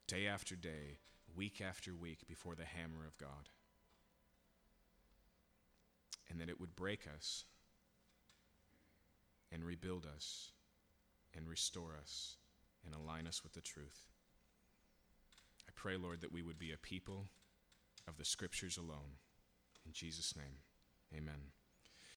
[0.07, 0.99] day after day,
[1.36, 3.50] week after week before the hammer of God.
[6.30, 7.46] And that it would break us
[9.52, 10.52] and rebuild us
[11.36, 12.38] and restore us
[12.86, 14.08] and align us with the truth.
[15.68, 17.28] I pray, Lord, that we would be a people
[18.08, 19.18] of the Scriptures alone.
[19.86, 20.60] In Jesus' name,
[21.16, 21.61] amen.